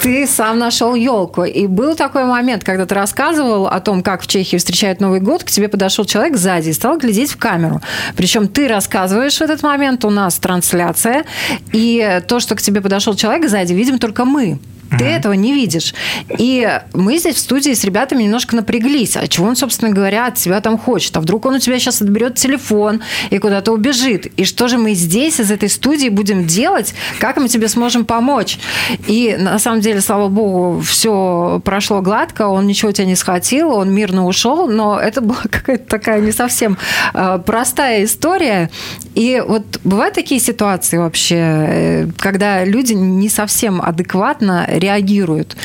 [0.00, 1.44] Ты сам нашел елку.
[1.44, 5.42] И был такой момент, когда ты рассказывал о том, как в Чехии встречают Новый год,
[5.42, 7.80] к тебе подошел человек сзади и стал глядеть в камеру.
[8.16, 11.24] Причем ты рассказываешь в этот момент, у нас трансляция,
[11.72, 14.58] и то, что к тебе подошел человек сзади, видим только мы.
[14.90, 15.16] Ты mm-hmm.
[15.16, 15.94] этого не видишь.
[16.38, 19.16] И мы здесь в студии с ребятами немножко напряглись.
[19.16, 21.16] А чего он, собственно говоря, от тебя там хочет?
[21.16, 24.26] А вдруг он у тебя сейчас отберет телефон и куда-то убежит?
[24.36, 26.94] И что же мы здесь, из этой студии, будем делать?
[27.18, 28.58] Как мы тебе сможем помочь?
[29.06, 33.92] И на самом деле, слава богу, все прошло гладко, он ничего тебя не схватил, он
[33.92, 36.78] мирно ушел, но это была какая-то такая не совсем
[37.14, 38.70] э, простая история.
[39.14, 45.56] И вот бывают такие ситуации вообще, э, когда люди не совсем адекватно реагируют.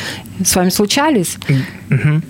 [0.44, 1.36] С вами случались?
[1.90, 2.22] Угу.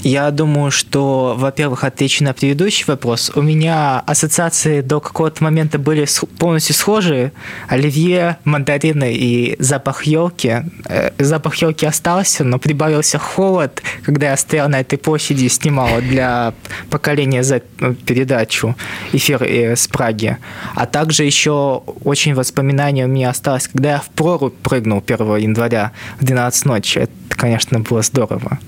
[0.00, 3.32] Я думаю, что, во-первых, отвечу на предыдущий вопрос.
[3.34, 6.06] У меня ассоциации до какого-то момента были
[6.38, 7.32] полностью схожие.
[7.68, 10.62] Оливье, мандарины и запах елки.
[10.88, 16.00] Э, запах елки остался, но прибавился холод, когда я стоял на этой площади и снимал
[16.00, 16.54] для
[16.90, 18.76] поколения за ну, передачу
[19.12, 20.36] эфир с Праги.
[20.74, 25.92] А также еще очень воспоминание у меня осталось, когда я в прорубь прыгнул 1 января
[26.20, 26.98] в 12 ночи.
[26.98, 28.58] Это, конечно, было здорово.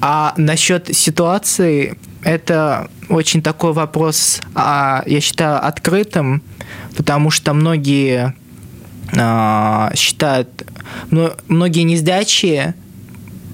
[0.00, 6.42] А насчет ситуации, это очень такой вопрос, а, я считаю, открытым,
[6.96, 8.34] потому что многие
[9.16, 10.64] а, считают,
[11.48, 12.74] многие незрячие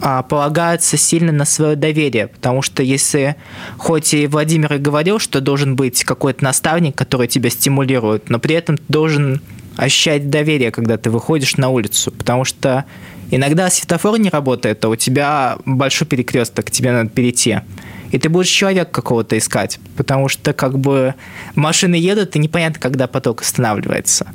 [0.01, 3.37] а, полагаются сильно на свое доверие, потому что если,
[3.79, 8.55] хоть и Владимир и говорил, что должен быть какой-то наставник, который тебя стимулирует, но при
[8.57, 9.41] этом ты должен
[9.77, 12.85] ощущать доверие, когда ты выходишь на улицу, потому что
[13.31, 17.61] иногда светофор не работает, а у тебя большой перекресток, тебе надо перейти.
[18.13, 21.15] И ты будешь человека какого-то искать, потому что как бы
[21.55, 24.29] машины едут, и непонятно, когда поток останавливается.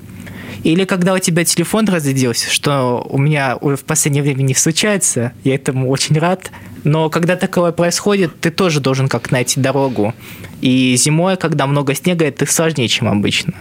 [0.63, 5.55] Или когда у тебя телефон разрядился, что у меня в последнее время не случается, я
[5.55, 6.51] этому очень рад.
[6.83, 10.13] Но когда такое происходит, ты тоже должен как найти дорогу.
[10.61, 13.53] И зимой, когда много снега, это сложнее, чем обычно.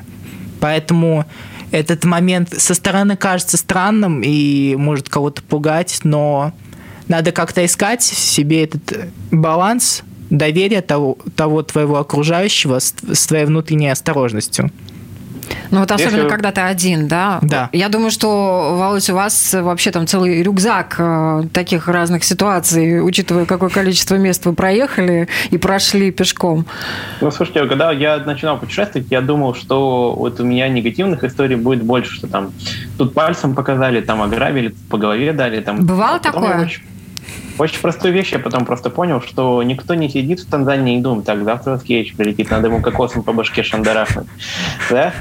[0.60, 1.24] Поэтому
[1.70, 6.52] этот момент со стороны кажется странным и может кого-то пугать, но
[7.08, 13.44] надо как-то искать в себе этот баланс доверия того, того твоего окружающего с, с твоей
[13.44, 14.70] внутренней осторожностью.
[15.70, 16.28] Ну вот особенно, Если...
[16.28, 17.38] когда ты один, да?
[17.42, 17.68] Да.
[17.72, 23.44] Я думаю, что, Володь, у вас вообще там целый рюкзак э, таких разных ситуаций, учитывая,
[23.44, 26.66] какое количество мест вы проехали и прошли пешком.
[27.20, 31.82] Ну, слушайте, когда я начинал путешествовать, я думал, что вот у меня негативных историй будет
[31.82, 32.52] больше, что там
[32.98, 35.60] тут пальцем показали, там ограбили, по голове дали.
[35.60, 36.62] Там, Бывало такое?
[36.62, 36.82] Очень,
[37.58, 41.26] очень простую вещь, я потом просто понял, что никто не сидит в Танзании и думает,
[41.26, 44.26] так, завтра Скетч прилетит, надо ему кокосом по башке шандарахнуть.
[44.90, 45.12] Да?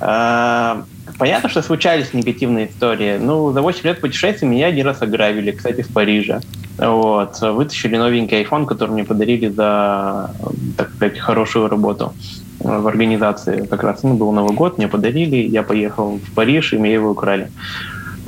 [0.00, 0.82] А,
[1.18, 3.18] понятно, что случались негативные истории.
[3.18, 6.40] Ну, за 8 лет путешествий меня один раз ограбили, кстати, в Париже.
[6.78, 7.40] Вот.
[7.40, 10.30] Вытащили новенький iPhone, который мне подарили за,
[10.76, 12.12] так сказать, хорошую работу
[12.60, 13.66] в организации.
[13.66, 17.10] Как раз ну, был Новый год, мне подарили, я поехал в Париж, и меня его
[17.10, 17.50] украли.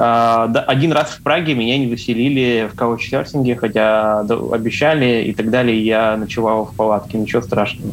[0.02, 5.78] А, один раз в Праге меня не выселили в каучсерфинге, хотя обещали и так далее.
[5.78, 7.92] Я ночевал в палатке, ничего страшного.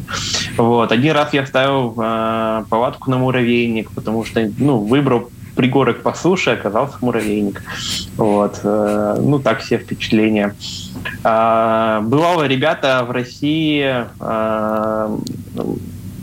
[0.56, 0.90] Вот.
[0.90, 6.50] Один раз я ставил э, палатку на муравейник, потому что ну, выбрал пригорок по суше,
[6.50, 7.62] оказался муравейник.
[8.16, 8.60] Вот.
[8.64, 10.54] Э, ну, так все впечатления.
[11.24, 15.14] А, бывало, ребята в России а,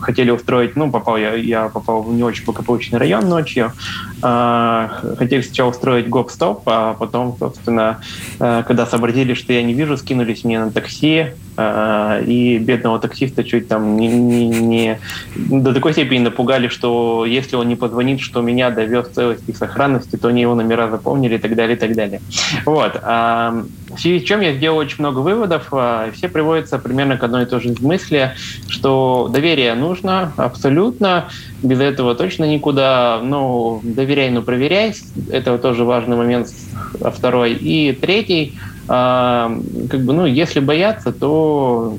[0.06, 3.74] хотели устроить, ну, попал я, я попал в не очень благополучный район ночью,
[4.22, 8.00] хотели сначала устроить гоп-стоп, а потом, собственно,
[8.40, 13.44] э, когда сообразили, что я не вижу, скинулись мне на такси, э, и бедного таксиста
[13.44, 15.00] чуть там не, не, не
[15.36, 19.54] до такой степени напугали, что если он не позвонит, что меня довез в целости и
[19.54, 22.22] сохранности, то они его номера запомнили и так далее, и так далее.
[22.66, 23.00] Вот.
[23.02, 27.24] А, в связи с чем я сделал очень много выводов, а, все приводятся примерно к
[27.24, 28.34] одной и той же мысли,
[28.68, 31.30] что доверие нужно абсолютно,
[31.66, 33.20] без этого точно никуда.
[33.24, 34.96] Ну, доверяй, но проверяй.
[35.32, 36.50] Это тоже важный момент.
[37.02, 37.54] А второй.
[37.54, 39.58] И третий, а,
[39.90, 41.98] как бы, ну, если бояться, то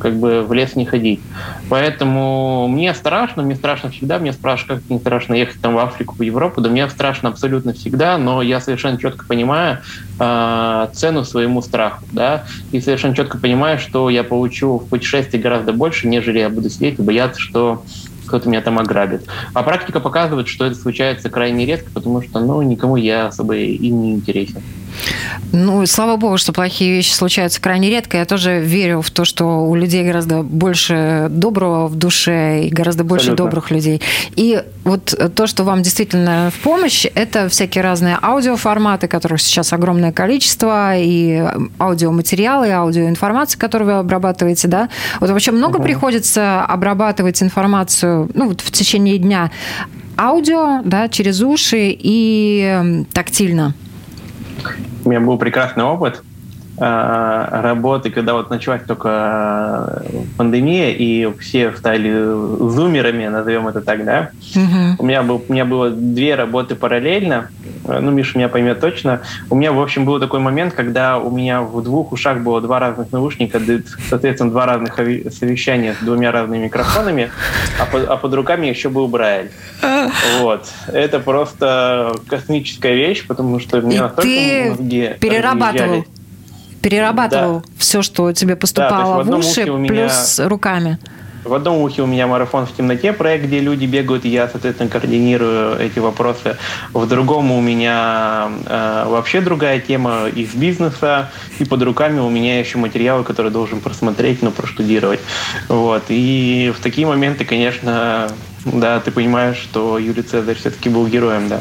[0.00, 1.20] как бы в лес не ходить.
[1.68, 6.14] Поэтому мне страшно, мне страшно всегда, мне спрашивают, как не страшно ехать там в Африку,
[6.16, 9.78] в Европу, да мне страшно абсолютно всегда, но я совершенно четко понимаю
[10.18, 15.72] э, цену своему страху, да, и совершенно четко понимаю, что я получу в путешествии гораздо
[15.72, 17.84] больше, нежели я буду сидеть и бояться, что
[18.32, 19.26] кто-то меня там ограбит.
[19.52, 23.90] А практика показывает, что это случается крайне редко, потому что, ну, никому я особо и
[23.90, 24.62] не интересен.
[25.52, 28.16] Ну, слава богу, что плохие вещи случаются крайне редко.
[28.16, 33.04] Я тоже верю в то, что у людей гораздо больше доброго в душе и гораздо
[33.04, 33.44] больше Абсолютно.
[33.44, 34.00] добрых людей.
[34.34, 40.12] И вот то, что вам действительно в помощь, это всякие разные аудиоформаты, которых сейчас огромное
[40.12, 41.44] количество, и
[41.78, 44.88] аудиоматериалы, и аудиоинформация, которую вы обрабатываете, да?
[45.20, 45.84] Вот вообще много угу.
[45.84, 49.50] приходится обрабатывать информацию ну, вот в течение дня
[50.16, 53.74] аудио, да, через уши и тактильно?
[55.04, 56.22] У меня был прекрасный опыт
[56.78, 62.10] э, работы, когда вот началась только э, пандемия, и все стали
[62.70, 64.30] зумерами, назовем это так, да.
[64.54, 64.94] Uh-huh.
[64.98, 67.50] У, меня был, у меня было две работы параллельно,
[67.84, 69.20] ну, Миша меня поймет точно.
[69.50, 72.78] У меня, в общем, был такой момент, когда у меня в двух ушах было два
[72.78, 73.60] разных наушника,
[74.08, 77.30] соответственно, два разных совещания с двумя разными микрофонами,
[77.80, 79.50] а под, а под руками еще был Брайль.
[80.40, 80.66] Вот.
[80.86, 86.04] Это просто космическая вещь, потому что мне настолько ты мозги перерабатывал,
[86.80, 87.66] перерабатывал да.
[87.78, 89.88] все, что тебе поступало да, в уши, меня...
[89.88, 90.98] плюс руками.
[91.44, 94.88] В одном ухе у меня марафон в темноте, проект, где люди бегают, и я, соответственно,
[94.88, 96.56] координирую эти вопросы.
[96.92, 102.60] В другом у меня э, вообще другая тема из бизнеса, и под руками у меня
[102.60, 105.20] еще материалы, которые должен просмотреть, но проштудировать.
[105.68, 106.04] Вот.
[106.08, 108.28] И в такие моменты, конечно,
[108.64, 111.60] да, ты понимаешь, что Юлий Цезарь все-таки был героем, да.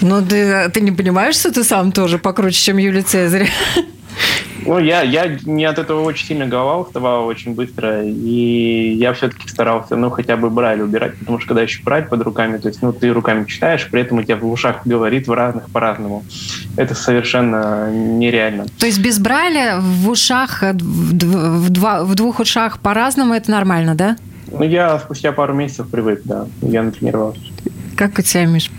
[0.00, 3.50] Ну, ты, ты не понимаешь, что ты сам тоже покруче, чем Юлий Цезарь?
[4.64, 6.82] Ну, я, я не от этого очень сильно голова
[7.20, 11.82] очень быстро, и я все-таки старался, ну, хотя бы брайль убирать, потому что когда еще
[11.82, 14.86] брать под руками, то есть, ну, ты руками читаешь, при этом у тебя в ушах
[14.86, 16.24] говорит в разных по-разному.
[16.76, 18.66] Это совершенно нереально.
[18.78, 24.16] То есть без брайля в ушах, в, два, в двух ушах по-разному это нормально, да?
[24.50, 26.46] Ну, я спустя пару месяцев привык, да.
[26.60, 27.40] Я натренировался.
[27.96, 28.70] Как у тебя, Миш?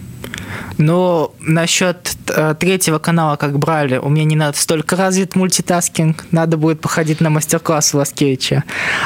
[0.78, 6.82] Ну, насчет э, третьего канала, как брайля, у меня не настолько развит multitasking, надо будет
[6.82, 8.63] походить на мастер-класс у Ласкевича.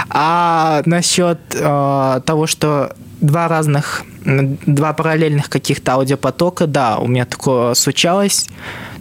[0.09, 7.73] А насчет э, того, что два разных, два параллельных каких-то аудиопотока, да, у меня такое
[7.73, 8.47] случалось,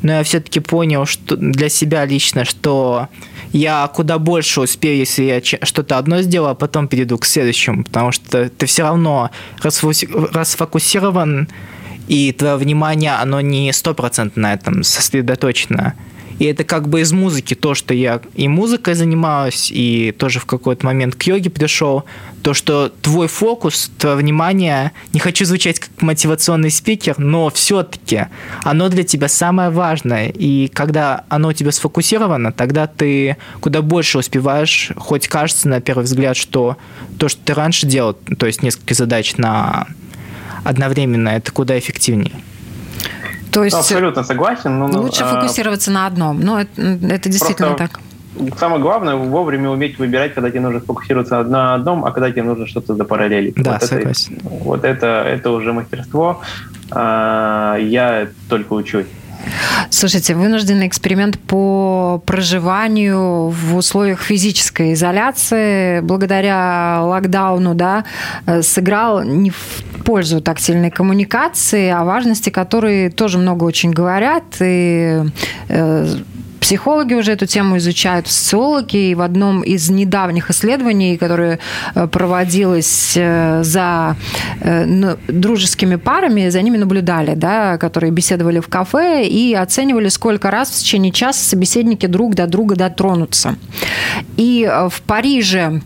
[0.02, 3.08] но я все-таки понял что для себя лично, что
[3.52, 8.12] я куда больше успею, если я что-то одно сделаю, а потом перейду к следующему, потому
[8.12, 9.30] что ты все равно
[9.62, 11.48] расфокусирован
[12.08, 15.94] и твое внимание, оно не стопроцентно на сосредоточено.
[16.38, 20.44] И это как бы из музыки то, что я и музыкой занимаюсь, и тоже в
[20.44, 22.04] какой-то момент к йоге пришел,
[22.42, 28.26] то, что твой фокус, твое внимание, не хочу звучать как мотивационный спикер, но все-таки
[28.62, 30.28] оно для тебя самое важное.
[30.28, 36.04] И когда оно у тебя сфокусировано, тогда ты куда больше успеваешь, хоть кажется на первый
[36.04, 36.76] взгляд, что
[37.18, 39.86] то, что ты раньше делал, то есть несколько задач на
[40.66, 42.32] одновременно, это куда эффективнее.
[43.52, 44.78] То есть Абсолютно согласен.
[44.78, 45.40] Но, лучше а...
[45.40, 46.40] фокусироваться на одном.
[46.40, 48.00] Но это, это действительно Просто так
[48.58, 52.66] самое главное вовремя уметь выбирать, когда тебе нужно сфокусироваться на одном, а когда тебе нужно
[52.66, 53.54] что-то запараллелить.
[53.56, 54.36] Да, вот согласен.
[54.36, 56.40] Это, вот это, это уже мастерство.
[56.90, 59.06] А, я только учусь.
[59.90, 68.04] Слушайте, вынужденный эксперимент по проживанию в условиях физической изоляции благодаря локдауну да,
[68.46, 74.44] э, сыграл не в пользу тактильной коммуникации, о важности которой тоже много очень говорят.
[74.60, 75.22] И
[75.68, 76.06] э,
[76.60, 79.10] Психологи уже эту тему изучают, социологи.
[79.10, 81.58] И в одном из недавних исследований, которое
[81.94, 84.16] э, проводилось э, за
[84.60, 90.70] э, дружескими парами, за ними наблюдали, да, которые беседовали в кафе и оценивали, сколько раз
[90.70, 93.56] в течение часа собеседники друг до друга дотронутся.
[94.36, 95.82] И в Париже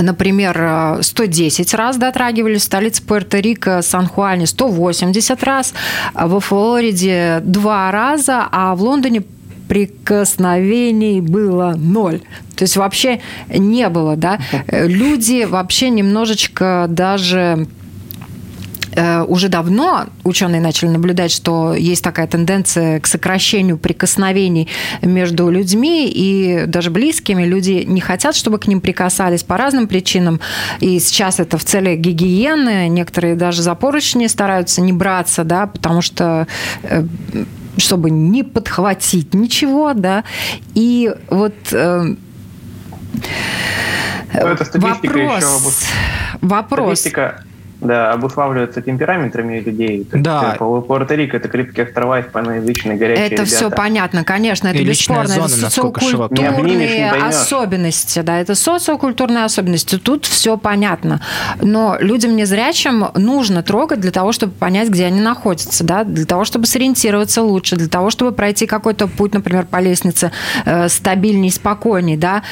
[0.00, 5.74] например, 110 раз дотрагивались, в столице Пуэрто-Рико, Сан-Хуане 180 раз,
[6.14, 9.24] во Флориде два раза, а в Лондоне
[9.68, 12.20] прикосновений было ноль.
[12.56, 14.40] То есть вообще не было, да.
[14.70, 17.68] Люди вообще немножечко даже
[18.92, 24.68] э, уже давно ученые начали наблюдать, что есть такая тенденция к сокращению прикосновений
[25.02, 27.44] между людьми и даже близкими.
[27.44, 30.40] Люди не хотят, чтобы к ним прикасались по разным причинам.
[30.80, 32.88] И сейчас это в цели гигиены.
[32.88, 36.46] Некоторые даже за поручни стараются не браться, да, потому что
[36.82, 37.04] э,
[37.78, 40.24] чтобы не подхватить ничего, да.
[40.74, 42.14] И вот э,
[44.34, 46.38] ну, это статистика вопрос, еще.
[46.42, 46.98] Вопрос.
[47.00, 47.44] Статистика
[47.80, 50.06] да, обуславливаются темпераментами людей.
[50.12, 50.48] Да.
[50.48, 53.50] Есть, Пуэрто-Рико это крепкие острова, испаноязычные, горячие Это ребята.
[53.50, 55.26] все понятно, конечно, это И бесспорно.
[55.28, 59.98] Зона, это социокультурные особенности, да, это социокультурные особенности.
[59.98, 61.20] Тут все понятно.
[61.60, 66.44] Но людям незрячим нужно трогать для того, чтобы понять, где они находятся, да, для того,
[66.44, 70.32] чтобы сориентироваться лучше, для того, чтобы пройти какой-то путь, например, по лестнице
[70.64, 72.42] э, стабильней, спокойней, да.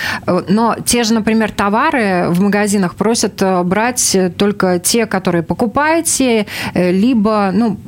[0.48, 6.92] Но те же, например, товары в магазинах просят э, брать только те, которые покупаете, э,
[6.92, 7.78] либо ну,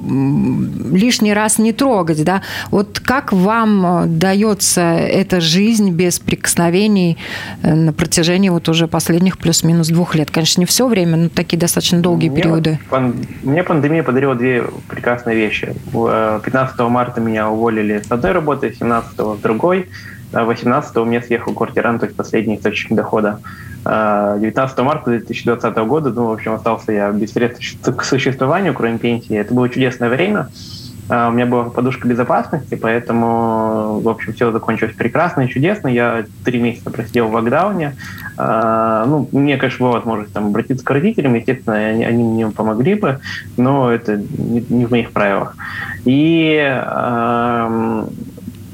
[0.94, 2.24] лишний раз не трогать.
[2.24, 2.40] Да?
[2.70, 7.18] Вот как вам э, дается эта жизнь без прикосновений
[7.62, 10.30] э, на протяжении вот уже последних плюс-минус двух лет?
[10.30, 12.78] Конечно, не все время, но такие достаточно долгие мне периоды.
[12.88, 15.74] Пан, мне пандемия подарила две прекрасные вещи.
[15.92, 19.88] 15 марта меня уволили с одной работы, 17 с другой.
[20.32, 23.40] 18 у меня съехал квартирант, то есть последний источник дохода.
[23.84, 29.36] 19 марта 2020 года, ну, в общем, остался я без средств к существованию, кроме пенсии.
[29.36, 30.48] Это было чудесное время.
[31.08, 35.88] А, у меня была подушка безопасности, поэтому, в общем, все закончилось прекрасно и чудесно.
[35.88, 37.96] Я три месяца просидел в локдауне.
[38.36, 42.94] А, ну, мне, конечно, была возможность там, обратиться к родителям, естественно, они, они мне помогли
[42.94, 43.20] бы,
[43.56, 45.56] но это не, не в моих правилах.
[46.04, 46.58] И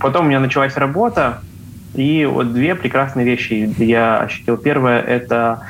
[0.01, 1.41] потом у меня началась работа,
[1.95, 4.57] и вот две прекрасные вещи я ощутил.
[4.57, 5.61] Первое– это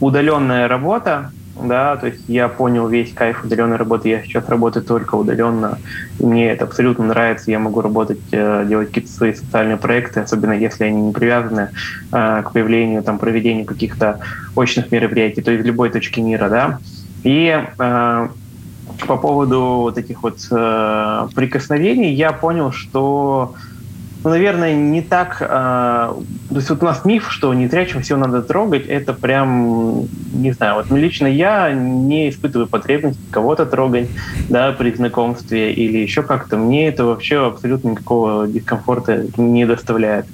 [0.00, 1.30] удаленная работа,
[1.62, 5.78] да, то есть я понял весь кайф удаленной работы, я сейчас работаю только удаленно,
[6.20, 10.84] мне это абсолютно нравится, я могу работать, э, делать какие-то свои социальные проекты, особенно если
[10.84, 11.70] они не привязаны
[12.12, 14.20] э, к появлению, там, проведению каких-то
[14.56, 16.78] очных мероприятий, то есть в любой точке мира, да,
[17.24, 18.28] и э,
[19.06, 23.54] по поводу вот этих вот э, прикосновений я понял, что
[24.24, 25.38] ну, наверное, не так...
[25.40, 30.52] Э, то есть вот у нас миф, что незрячим все надо трогать, это прям, не
[30.52, 34.08] знаю, вот лично я не испытываю потребности кого-то трогать,
[34.48, 36.56] да, при знакомстве или еще как-то.
[36.56, 40.26] Мне это вообще абсолютно никакого дискомфорта не доставляет.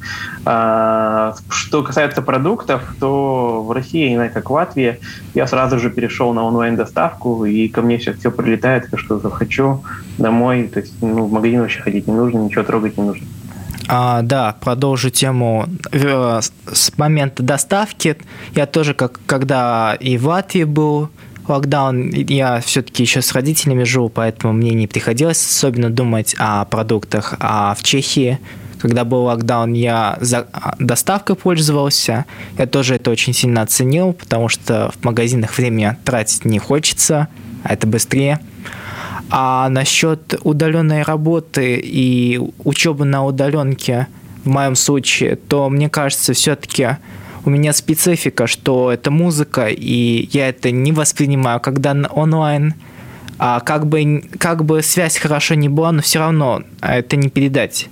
[0.47, 4.99] А, что касается продуктов, то в России, не знаю, как в Латвии,
[5.35, 9.85] я сразу же перешел на онлайн-доставку, и ко мне сейчас все прилетает, что захочу
[10.17, 10.71] домой.
[10.73, 13.27] То есть ну, в магазин вообще ходить не нужно, ничего трогать не нужно.
[13.89, 16.41] А, да, продолжу тему э,
[16.73, 18.17] с момента доставки.
[18.55, 21.11] Я тоже, как когда и в Латвии был
[21.49, 27.35] локдаун, я все-таки еще с родителями живу, поэтому мне не приходилось особенно думать о продуктах.
[27.41, 28.39] А в Чехии,
[28.79, 30.47] когда был локдаун, я за
[30.79, 32.25] доставкой пользовался.
[32.57, 37.29] Я тоже это очень сильно оценил, потому что в магазинах время тратить не хочется,
[37.63, 38.41] а это быстрее.
[39.31, 44.09] А насчет удаленной работы и учебы на удаленке
[44.45, 46.99] в моем случае, то мне кажется, все-таки
[47.45, 52.75] у меня специфика, что это музыка, и я это не воспринимаю, когда онлайн.
[53.39, 57.89] А как бы, как бы связь хорошо не была, но все равно это не передать.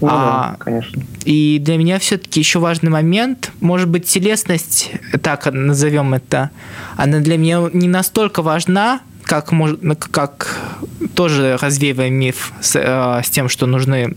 [0.00, 1.02] Ну, а, да, конечно.
[1.24, 4.90] И для меня все-таки еще важный момент, может быть, телесность,
[5.22, 6.50] так назовем это,
[6.96, 9.50] она для меня не настолько важна, как,
[10.10, 10.58] как
[11.14, 14.16] тоже развеивая миф с, э, с тем, что нужны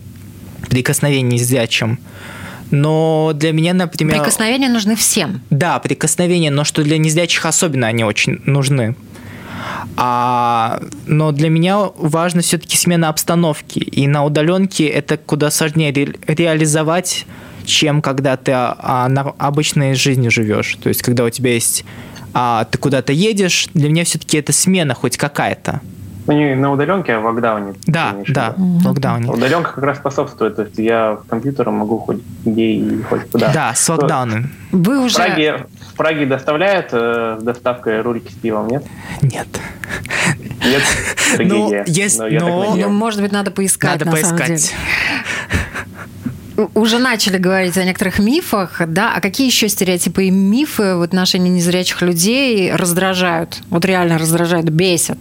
[0.70, 2.00] прикосновения с зрячим.
[2.72, 4.18] Но для меня, например...
[4.18, 5.42] Прикосновения нужны всем.
[5.50, 8.96] Да, прикосновения, но что для незрячих особенно они очень нужны.
[9.98, 13.80] А, но для меня важно все-таки смена обстановки.
[13.80, 17.26] И на удаленке это куда сложнее ре, реализовать,
[17.66, 20.78] чем когда ты а, на обычной жизни живешь.
[20.82, 21.84] То есть, когда у тебя есть...
[22.34, 25.82] А, ты куда-то едешь, для меня все-таки это смена хоть какая-то.
[26.28, 27.74] Ну, не на удаленке, а в локдауне.
[27.88, 29.32] Да, да, в локдауне.
[29.32, 30.58] Удаленка как раз способствует.
[30.58, 33.52] То есть я в компьютером могу хоть где и хоть куда.
[33.52, 34.52] Да, с локдауном.
[34.72, 35.16] Вы уже...
[35.16, 38.86] В Праге, в Праге доставляют э, доставкой ролики с пивом, нет?
[39.24, 39.48] Нет.
[40.64, 40.84] Нет?
[41.40, 42.28] Ну, есть, но...
[42.28, 42.76] но...
[42.76, 44.38] Ну, может быть, надо поискать, надо на поискать.
[44.38, 44.74] самом деле
[46.74, 51.50] уже начали говорить о некоторых мифах, да, а какие еще стереотипы и мифы в отношении
[51.50, 53.62] незрячих людей раздражают?
[53.70, 55.20] Вот реально раздражают, бесят?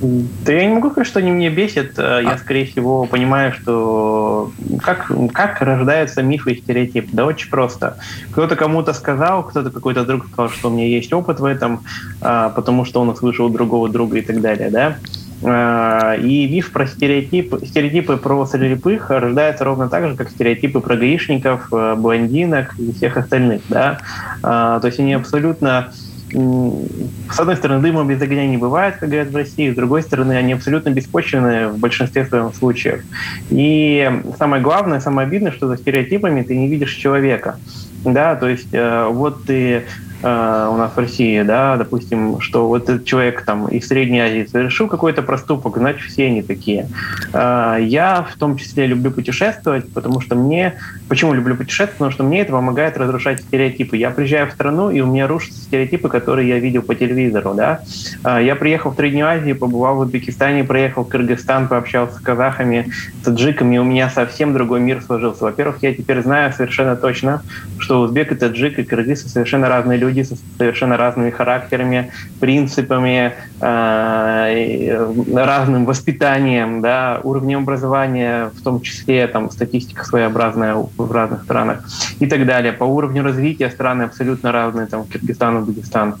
[0.00, 1.98] Да я не могу сказать, что они меня бесят.
[1.98, 2.38] Э, я, а.
[2.38, 4.52] скорее всего, понимаю, что
[4.82, 7.08] как, как рождаются мифы и стереотипы.
[7.12, 7.96] Да очень просто.
[8.32, 11.82] Кто-то кому-то сказал, кто-то какой-то друг сказал, что у меня есть опыт в этом,
[12.20, 14.98] а, потому что он услышал другого друга и так далее, да.
[15.46, 20.96] А, и миф про стереотип, стереотипы про слепых рождается ровно так же, как стереотипы про
[20.96, 23.98] гаишников, э, блондинок и всех остальных, да.
[24.42, 25.92] То есть они абсолютно
[26.32, 30.32] с одной стороны, дыма без огня не бывает, как говорят в России, с другой стороны,
[30.32, 33.02] они абсолютно беспочвенны в большинстве своих случаев.
[33.50, 37.58] И самое главное, самое обидное, что за стереотипами ты не видишь человека.
[38.04, 39.84] Да, то есть э, вот ты
[40.26, 44.48] Э, у нас в России, да, допустим, что вот этот человек там из Средней Азии
[44.50, 46.88] совершил какой-то проступок, значит, все они такие.
[47.32, 50.74] Э, я в том числе люблю путешествовать, потому что мне...
[51.08, 51.98] Почему люблю путешествовать?
[51.98, 53.96] Потому что мне это помогает разрушать стереотипы.
[53.96, 57.82] Я приезжаю в страну, и у меня рушатся стереотипы, которые я видел по телевизору, да.
[58.24, 62.90] Э, я приехал в Среднюю Азию, побывал в Узбекистане, проехал в Кыргызстан, пообщался с казахами,
[63.20, 65.44] с таджиками, у меня совсем другой мир сложился.
[65.44, 67.42] Во-первых, я теперь знаю совершенно точно,
[67.78, 72.10] что узбек и таджик и кыргыз совершенно разные люди, люди со совершенно разными характерами,
[72.40, 81.42] принципами, э, разным воспитанием, да, уровнем образования, в том числе там, статистика своеобразная в разных
[81.44, 81.84] странах
[82.20, 82.72] и так далее.
[82.72, 86.16] По уровню развития страны абсолютно разные, там, Киргизстан, Узбекистан,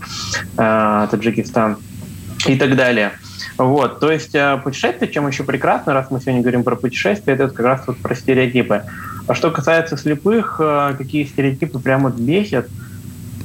[0.58, 1.76] э, Таджикистан
[2.46, 3.12] и так далее.
[3.58, 7.48] Вот, то есть э, путешествие, чем еще прекрасно, раз мы сегодня говорим про путешествие, это
[7.48, 8.82] как раз вот про стереотипы.
[9.28, 10.60] А что касается слепых,
[10.98, 12.68] какие стереотипы прямо бесят–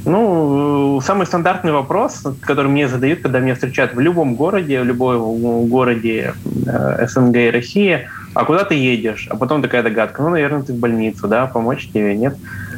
[0.05, 5.67] ну, самый стандартный вопрос, который мне задают, когда меня встречают в любом городе, в любом
[5.67, 6.33] городе
[6.65, 9.27] э, СНГ и России, а куда ты едешь?
[9.29, 12.35] А потом такая догадка, ну, наверное, ты в больницу, да, помочь тебе, нет?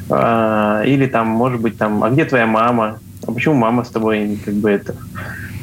[0.10, 3.00] А, или там, может быть, там, а где твоя мама?
[3.26, 4.96] А почему мама с тобой как бы это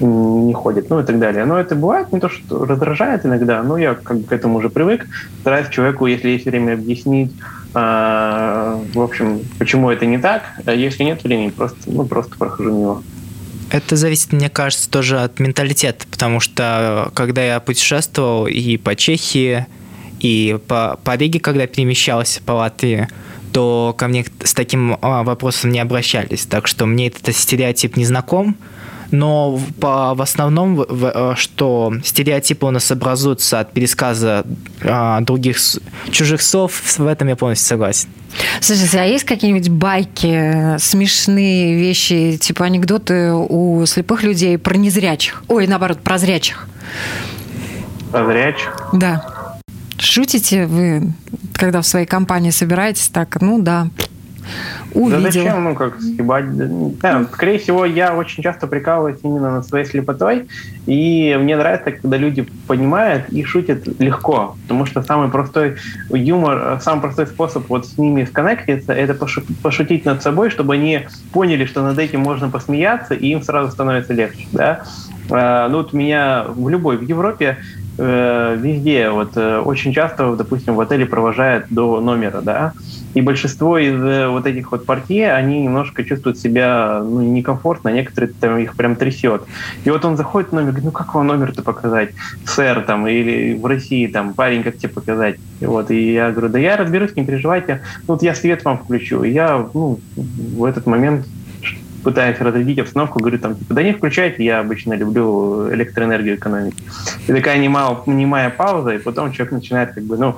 [0.00, 1.44] не ходит, ну и так далее.
[1.44, 4.70] Но это бывает не то, что раздражает иногда, но я как бы к этому уже
[4.70, 5.06] привык.
[5.40, 7.32] Стараюсь человеку, если есть время, объяснить,
[7.72, 10.42] в общем, почему это не так.
[10.64, 13.02] А если нет времени, просто, ну, просто прохожу мимо.
[13.70, 19.66] Это зависит, мне кажется, тоже от менталитета, потому что когда я путешествовал и по Чехии,
[20.18, 23.08] и по, по Риге, когда перемещался по Латвии,
[23.52, 26.46] то ко мне с таким а, вопросом не обращались.
[26.46, 28.56] Так что мне этот стереотип не знаком,
[29.10, 34.44] но по, в основном, в, э, что стереотипы у нас образуются от пересказа
[34.82, 35.58] а, других
[36.10, 38.08] чужих слов, в этом я полностью согласен.
[38.60, 45.42] Слушайте, а есть какие-нибудь байки, смешные вещи, типа анекдоты у слепых людей про незрячих?
[45.48, 46.68] Ой, наоборот, про зрячих.
[48.12, 48.88] Про зрячих?
[48.92, 49.58] Да.
[49.98, 51.12] Шутите вы,
[51.54, 53.88] когда в своей компании собираетесь так, ну да,
[54.92, 55.22] увидел.
[55.22, 56.44] Да зачем, ну, как съебать?
[56.98, 60.48] Да, скорее всего, я очень часто прикалываюсь именно над своей слепотой,
[60.86, 65.76] и мне нравится, когда люди понимают и шутят легко, потому что самый простой
[66.10, 69.14] юмор, самый простой способ вот с ними сконнектиться, это
[69.62, 74.12] пошутить над собой, чтобы они поняли, что над этим можно посмеяться, и им сразу становится
[74.12, 74.84] легче, да.
[75.30, 77.58] А, ну, вот меня в любой, в Европе
[78.00, 82.72] э, везде, вот э, очень часто, допустим, в отеле провожают до номера, да,
[83.14, 88.32] и большинство из э, вот этих вот партий, они немножко чувствуют себя ну, некомфортно, некоторые
[88.32, 89.42] там их прям трясет.
[89.84, 92.10] И вот он заходит в номер, говорит, ну как вам номер-то показать,
[92.46, 95.36] сэр, там, или в России, там, парень, как тебе показать?
[95.60, 98.78] И вот, и я говорю, да я разберусь, не переживайте, ну, вот я свет вам
[98.78, 99.22] включу.
[99.24, 101.26] И я, ну, в этот момент
[102.02, 106.76] пытаясь разрядить обстановку, говорю там, типа, да не включайте, я обычно люблю электроэнергию экономить.
[107.26, 110.36] И такая немая, немая пауза, и потом человек начинает как бы, ну,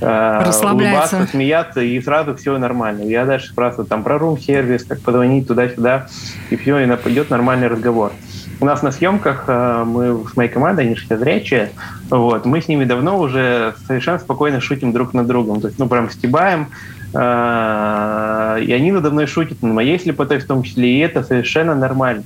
[0.00, 3.02] э, улыбаться, смеяться, и сразу все нормально.
[3.02, 6.08] Я дальше спрашиваю там про рум-сервис, как позвонить туда-сюда,
[6.50, 8.12] и все, и идет нормальный разговор.
[8.60, 11.70] У нас на съемках э, мы с моей командой, они же зрячие,
[12.08, 15.60] вот, мы с ними давно уже совершенно спокойно шутим друг над другом.
[15.60, 16.68] То есть, ну, прям стебаем,
[17.14, 22.24] и они надо мной шутят, на моей слепотой в том числе, и это совершенно нормально.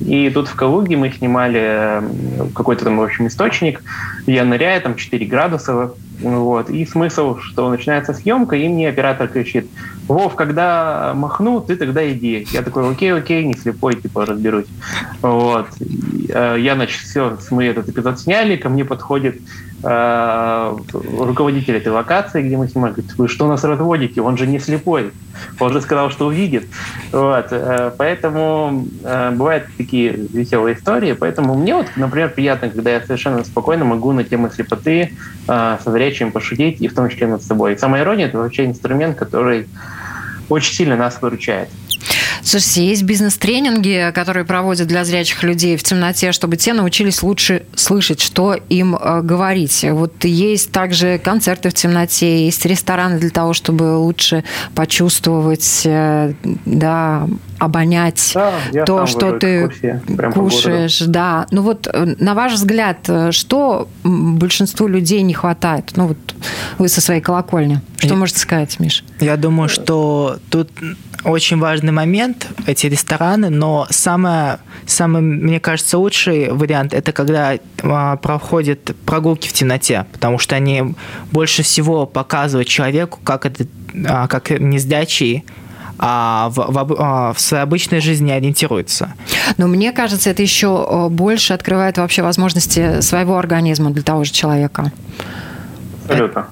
[0.00, 2.02] И тут в Калуге мы снимали
[2.54, 3.82] какой-то там, в общем, источник,
[4.26, 6.70] я ныряю, там 4 градуса, вот.
[6.70, 9.66] И смысл, что начинается съемка, и мне оператор кричит,
[10.06, 12.46] Вов, когда махну, ты тогда иди.
[12.50, 14.66] Я такой, окей, окей, не слепой, типа, разберусь.
[15.22, 15.68] Вот.
[16.28, 19.40] Э, я, значит, все, мы этот эпизод сняли, ко мне подходит
[19.82, 24.20] э, руководитель этой локации, где мы снимали, говорит, вы что нас разводите?
[24.22, 25.12] Он же не слепой.
[25.58, 26.66] Он же сказал, что увидит.
[27.12, 27.48] Вот.
[27.50, 31.12] Э, поэтому э, бывают такие веселые истории.
[31.12, 35.12] Поэтому мне вот, например, приятно, когда я совершенно спокойно могу на тему слепоты
[35.48, 37.74] э, со зрячим пошутить, и в том числе над собой.
[37.74, 39.66] И самая ирония– это вообще инструмент, который
[40.48, 41.68] очень сильно нас выручает.
[42.42, 48.20] Слушайте, есть бизнес-тренинги, которые проводят для зрячих людей в темноте, чтобы те научились лучше слышать,
[48.20, 49.84] что им э, говорить.
[49.90, 56.34] Вот есть также концерты в темноте, есть рестораны для того, чтобы лучше почувствовать, э,
[56.64, 57.26] да,
[57.58, 59.70] обонять да, то, что ты
[60.32, 61.00] кушаешь.
[61.00, 61.46] Да.
[61.50, 65.92] Ну вот, э, на ваш взгляд, что большинству людей не хватает?
[65.96, 66.18] Ну вот
[66.78, 67.80] вы со своей колокольни.
[68.00, 69.04] Что можете сказать, Миш?
[69.20, 70.70] Я думаю, что тут
[71.24, 78.16] очень важный момент, эти рестораны, но самое, самый, мне кажется, лучший вариант– это когда а,
[78.16, 80.94] проходят прогулки в темноте, потому что они
[81.30, 83.66] больше всего показывают человеку, как это,
[84.08, 85.44] а, как незрячий
[86.02, 89.12] а в, в, а, в своей обычной жизни ориентируется.
[89.58, 94.92] Но мне кажется, это еще больше открывает вообще возможности своего организма для того же человека.
[96.06, 96.46] Абсолютно.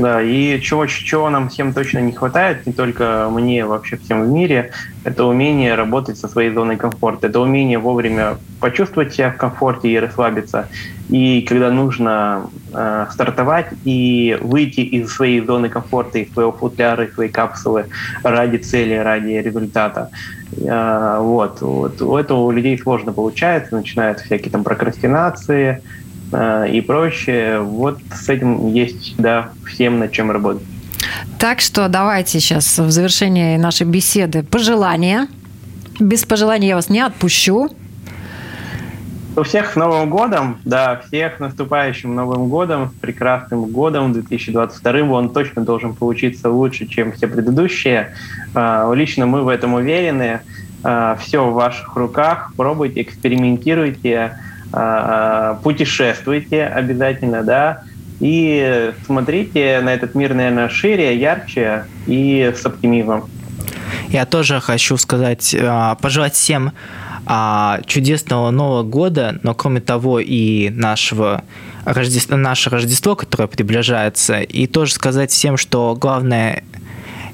[0.00, 4.28] Да, и чего, чего нам всем точно не хватает, не только мне, вообще всем в
[4.28, 4.70] мире,
[5.04, 7.26] это умение работать со своей зоной комфорта.
[7.26, 10.68] Это умение вовремя почувствовать себя в комфорте и расслабиться.
[11.10, 17.12] И когда нужно э, стартовать и выйти из своей зоны комфорта, из своего футляра, из
[17.12, 17.86] своей капсулы
[18.22, 20.08] ради цели, ради результата.
[20.56, 22.00] Э, вот, вот.
[22.00, 25.82] У этого у людей сложно получается, начинают всякие там прокрастинации,
[26.32, 27.60] и прочее.
[27.60, 30.62] Вот с этим есть, да, всем над чем работать.
[31.38, 35.26] Так что давайте сейчас в завершении нашей беседы пожелания.
[35.98, 37.70] Без пожеланий я вас не отпущу.
[39.36, 45.02] У всех с Новым годом, да, всех наступающим Новым годом, с прекрасным годом 2022.
[45.02, 48.12] Он точно должен получиться лучше, чем все предыдущие.
[48.54, 50.40] Э, лично мы в этом уверены.
[50.82, 52.52] Э, все в ваших руках.
[52.56, 54.49] Пробуйте, экспериментируйте а,
[55.62, 57.82] путешествуйте обязательно, да,
[58.20, 63.28] и смотрите на этот мир, наверное, шире, ярче и с оптимизмом.
[64.08, 66.72] Я тоже хочу сказать, а, пожелать всем
[67.26, 71.44] а, чудесного Нового года, но кроме того и нашего
[71.84, 76.64] Рождество, наше Рождество, которое приближается, и тоже сказать всем, что главное,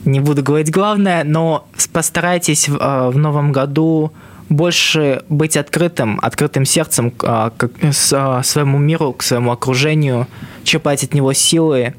[0.04, 4.12] не буду говорить главное, но постарайтесь в, в новом году
[4.48, 10.26] больше быть открытым, открытым сердцем к, к, к своему миру, к своему окружению,
[10.64, 11.94] черпать от него силы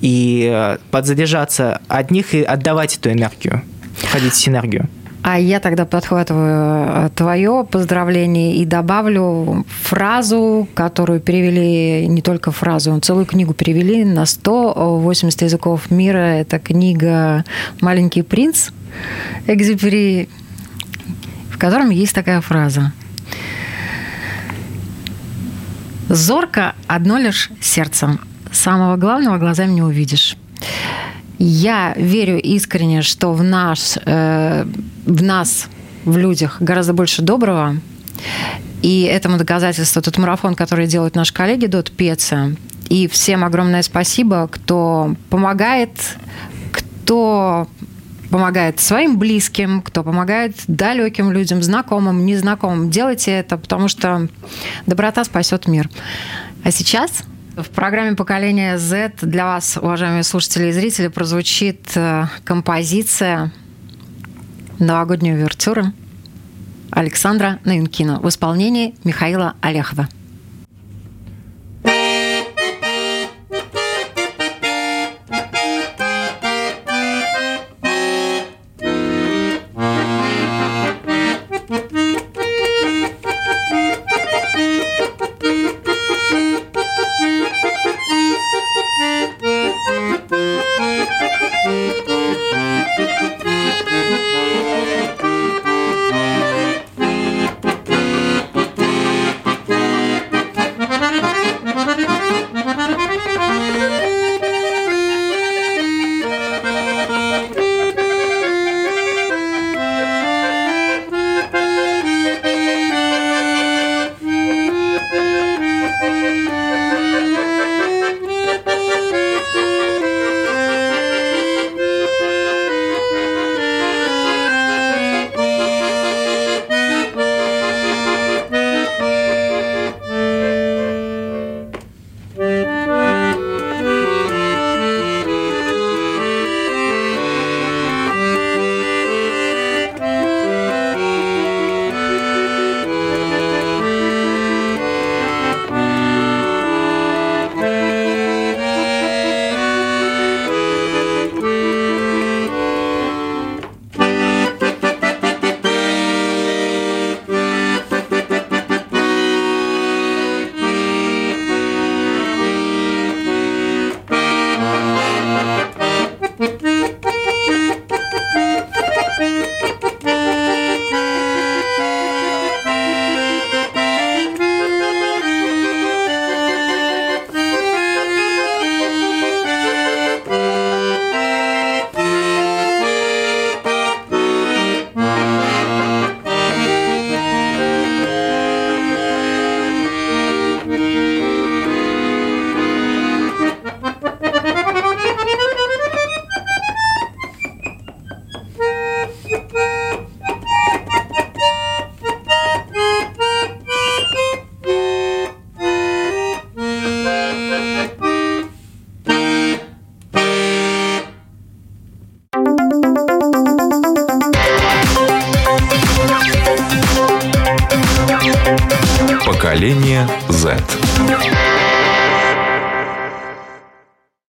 [0.00, 3.62] и э, подзаряжаться от них и отдавать эту энергию,
[3.96, 4.88] входить в синергию.
[5.22, 12.98] А я тогда подхватываю э, твое поздравление и добавлю фразу, которую перевели, не только фразу,
[13.00, 16.18] целую книгу перевели на 180 языков мира.
[16.18, 17.44] Это книга
[17.80, 18.70] «Маленький принц»
[19.46, 20.28] Экзюпери
[21.60, 22.92] котором есть такая фраза.
[26.08, 28.20] Зорко одно лишь сердцем.
[28.50, 30.36] Самого главного глазами не увидишь.
[31.38, 34.66] Я верю искренне, что в, наш, э,
[35.06, 35.68] в нас,
[36.04, 37.76] в людях гораздо больше доброго.
[38.82, 42.56] И этому доказательство тот марафон, который делают наши коллеги Дот Пеца.
[42.88, 45.90] И всем огромное спасибо, кто помогает,
[46.72, 47.68] кто
[48.30, 52.90] помогает своим близким, кто помогает далеким людям, знакомым, незнакомым.
[52.90, 54.28] Делайте это, потому что
[54.86, 55.90] доброта спасет мир.
[56.64, 57.22] А сейчас
[57.56, 63.52] в программе «Поколение Z» для вас, уважаемые слушатели и зрители, прозвучит э, композиция
[64.78, 65.92] новогодней увертюры
[66.90, 70.08] Александра Наюнкина в исполнении Михаила Олехова.